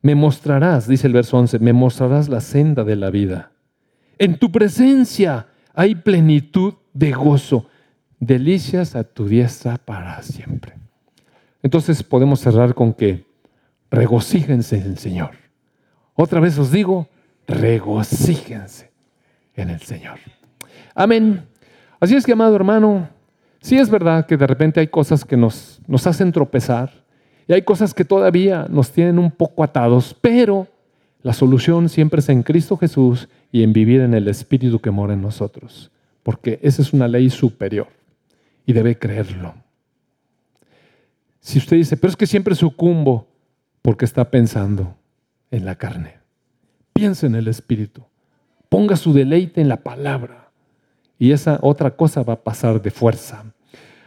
[0.01, 3.53] Me mostrarás, dice el verso 11, me mostrarás la senda de la vida.
[4.19, 7.69] En tu presencia hay plenitud de gozo,
[8.19, 10.82] delicias a tu diestra para siempre.
[11.63, 13.25] Entonces podemos cerrar con que
[13.91, 15.31] regocíjense en el Señor.
[16.15, 17.09] Otra vez os digo,
[17.47, 18.91] regocíjense
[19.55, 20.19] en el Señor.
[20.95, 21.45] Amén.
[22.01, 23.09] Así es que, amado hermano,
[23.61, 26.91] sí es verdad que de repente hay cosas que nos, nos hacen tropezar
[27.47, 30.67] y hay cosas que todavía nos tienen un poco atados, pero
[31.23, 35.15] la solución siempre es en Cristo Jesús y en vivir en el Espíritu que mora
[35.15, 35.91] en nosotros,
[36.23, 37.89] porque esa es una ley superior
[38.67, 39.55] y debe creerlo.
[41.43, 43.27] Si usted dice, pero es que siempre sucumbo
[43.83, 44.97] porque está pensando
[45.51, 46.19] en la carne.
[46.93, 48.05] Piensa en el Espíritu.
[48.69, 50.51] Ponga su deleite en la palabra.
[51.19, 53.45] Y esa otra cosa va a pasar de fuerza.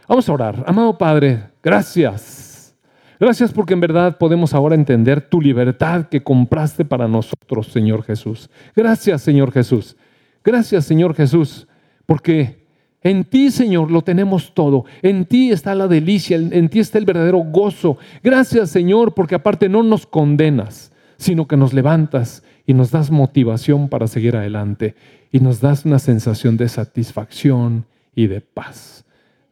[0.08, 0.64] Vamos a orar.
[0.66, 2.74] Amado Padre, gracias.
[3.20, 8.48] Gracias porque en verdad podemos ahora entender tu libertad que compraste para nosotros, Señor Jesús.
[8.74, 9.96] Gracias, Señor Jesús.
[10.42, 11.68] Gracias, Señor Jesús,
[12.06, 12.65] porque
[13.02, 14.84] en ti, Señor, lo tenemos todo.
[15.02, 17.98] En ti está la delicia, en ti está el verdadero gozo.
[18.22, 23.88] Gracias, Señor, porque aparte no nos condenas, sino que nos levantas y nos das motivación
[23.88, 24.96] para seguir adelante
[25.30, 29.04] y nos das una sensación de satisfacción y de paz.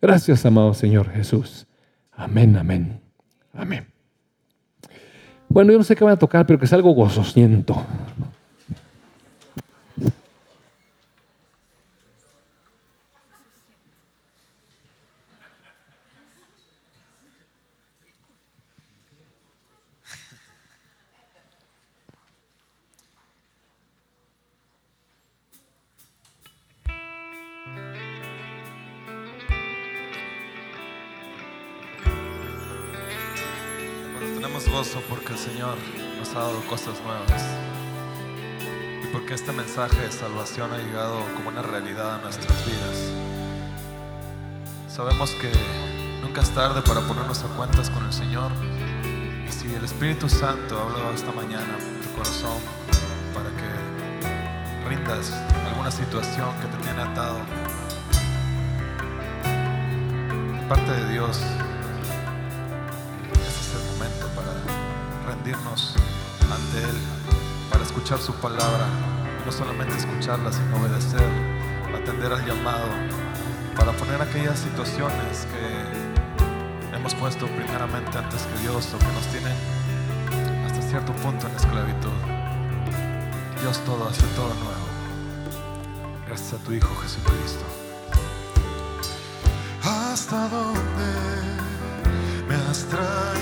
[0.03, 1.67] Gracias, amado Señor Jesús.
[2.13, 3.01] Amén, amén,
[3.53, 3.87] amén.
[5.49, 7.85] Bueno, yo no sé qué van a tocar, pero que es algo gozosiento.
[35.65, 37.43] Nos ha dado cosas nuevas
[39.03, 43.12] y porque este mensaje de salvación ha llegado como una realidad a nuestras vidas.
[44.89, 45.51] Sabemos que
[46.21, 48.53] nunca es tarde para ponernos a cuentas con el Señor
[49.49, 52.61] y si el Espíritu Santo ha hablado esta mañana en tu corazón
[53.33, 55.33] para que rindas
[55.67, 57.39] alguna situación que te tiene atado,
[60.69, 61.41] parte de Dios
[65.53, 66.97] ante Él
[67.71, 68.87] para escuchar su palabra,
[69.45, 71.29] no solamente escucharla, sino obedecer,
[71.95, 72.89] atender al llamado,
[73.77, 79.55] para poner aquellas situaciones que hemos puesto primeramente antes que Dios o que nos tienen
[80.65, 82.11] hasta cierto punto en esclavitud.
[83.61, 84.87] Dios todo hace todo nuevo.
[86.27, 87.65] Gracias a tu Hijo Jesucristo.
[89.83, 90.81] ¿Hasta dónde
[92.49, 93.34] me has traído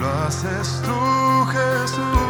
[0.00, 2.29] Lo haces tú, Jesús,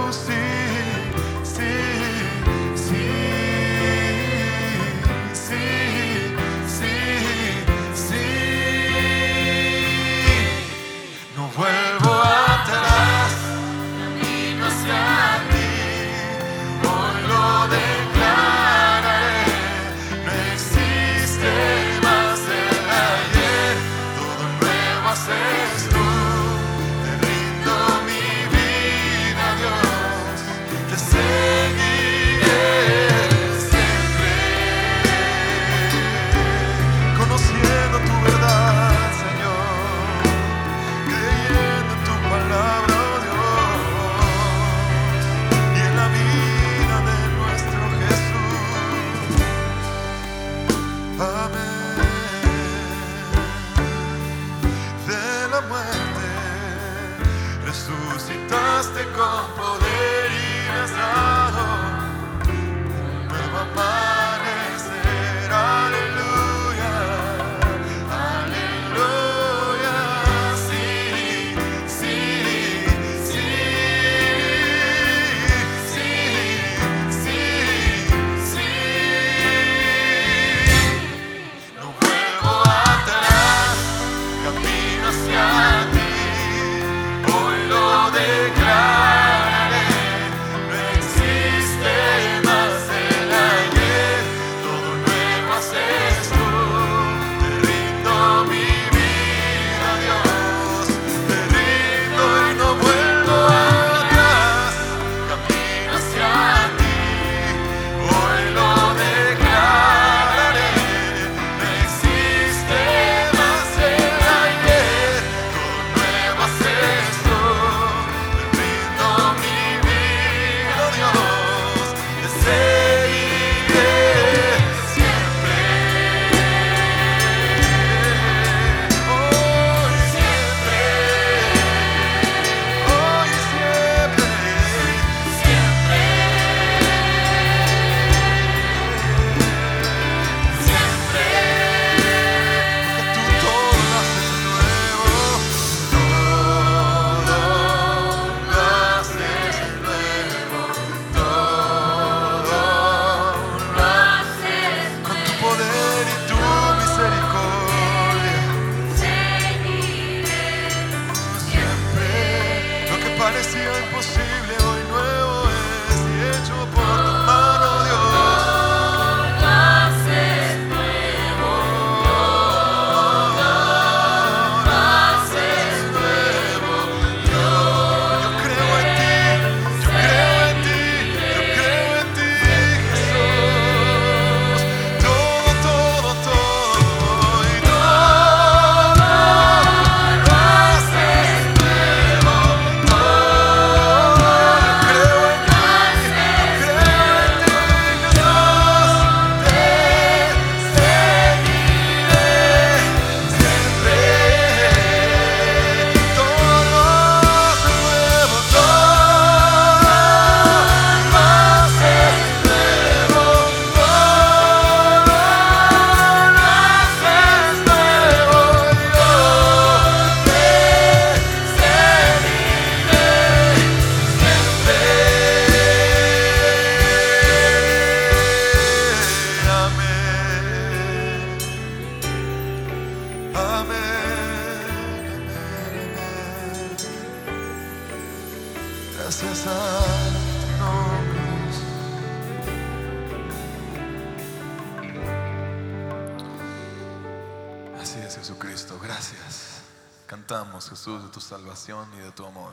[250.21, 252.53] cantamos, Jesús, de tu salvación y de tu amor.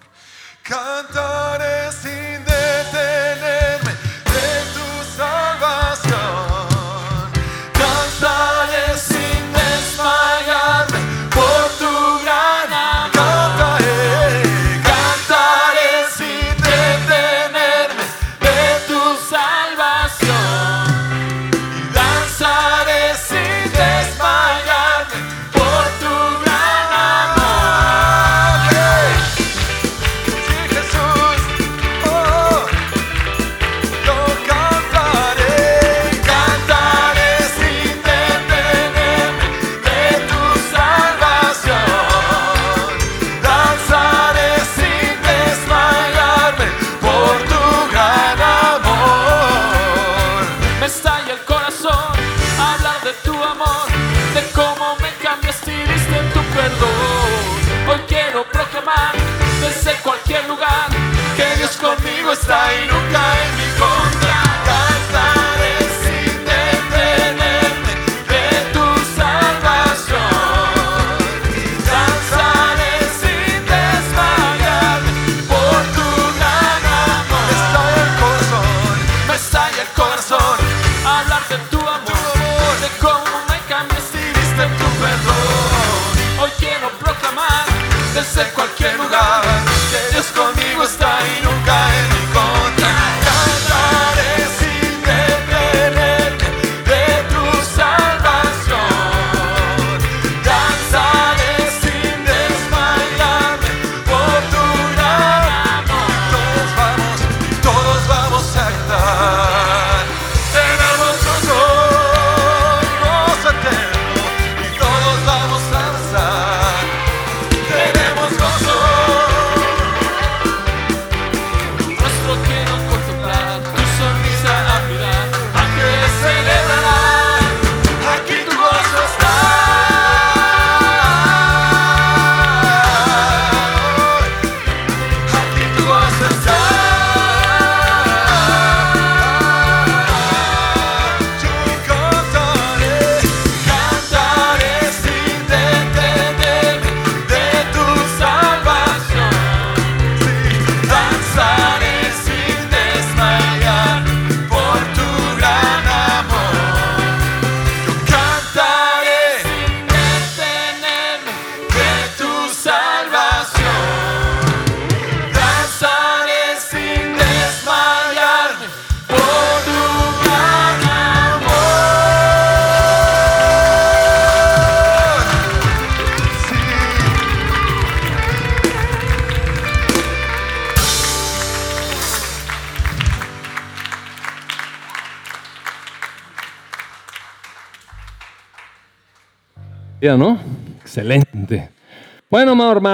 [0.63, 3.16] Cantaré sin detener.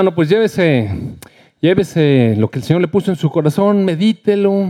[0.03, 0.89] hermano, pues llévese,
[1.61, 4.67] llévese lo que el Señor le puso en su corazón, medítelo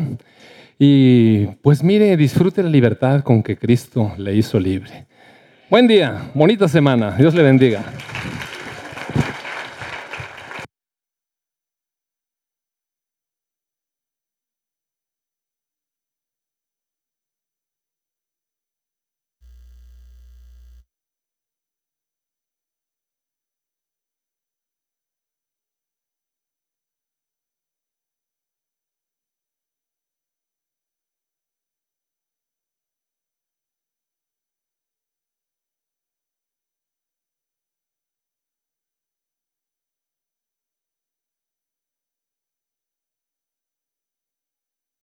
[0.77, 5.05] y pues mire, disfrute la libertad con que Cristo le hizo libre.
[5.71, 7.84] Buen día, bonita semana, Dios le bendiga.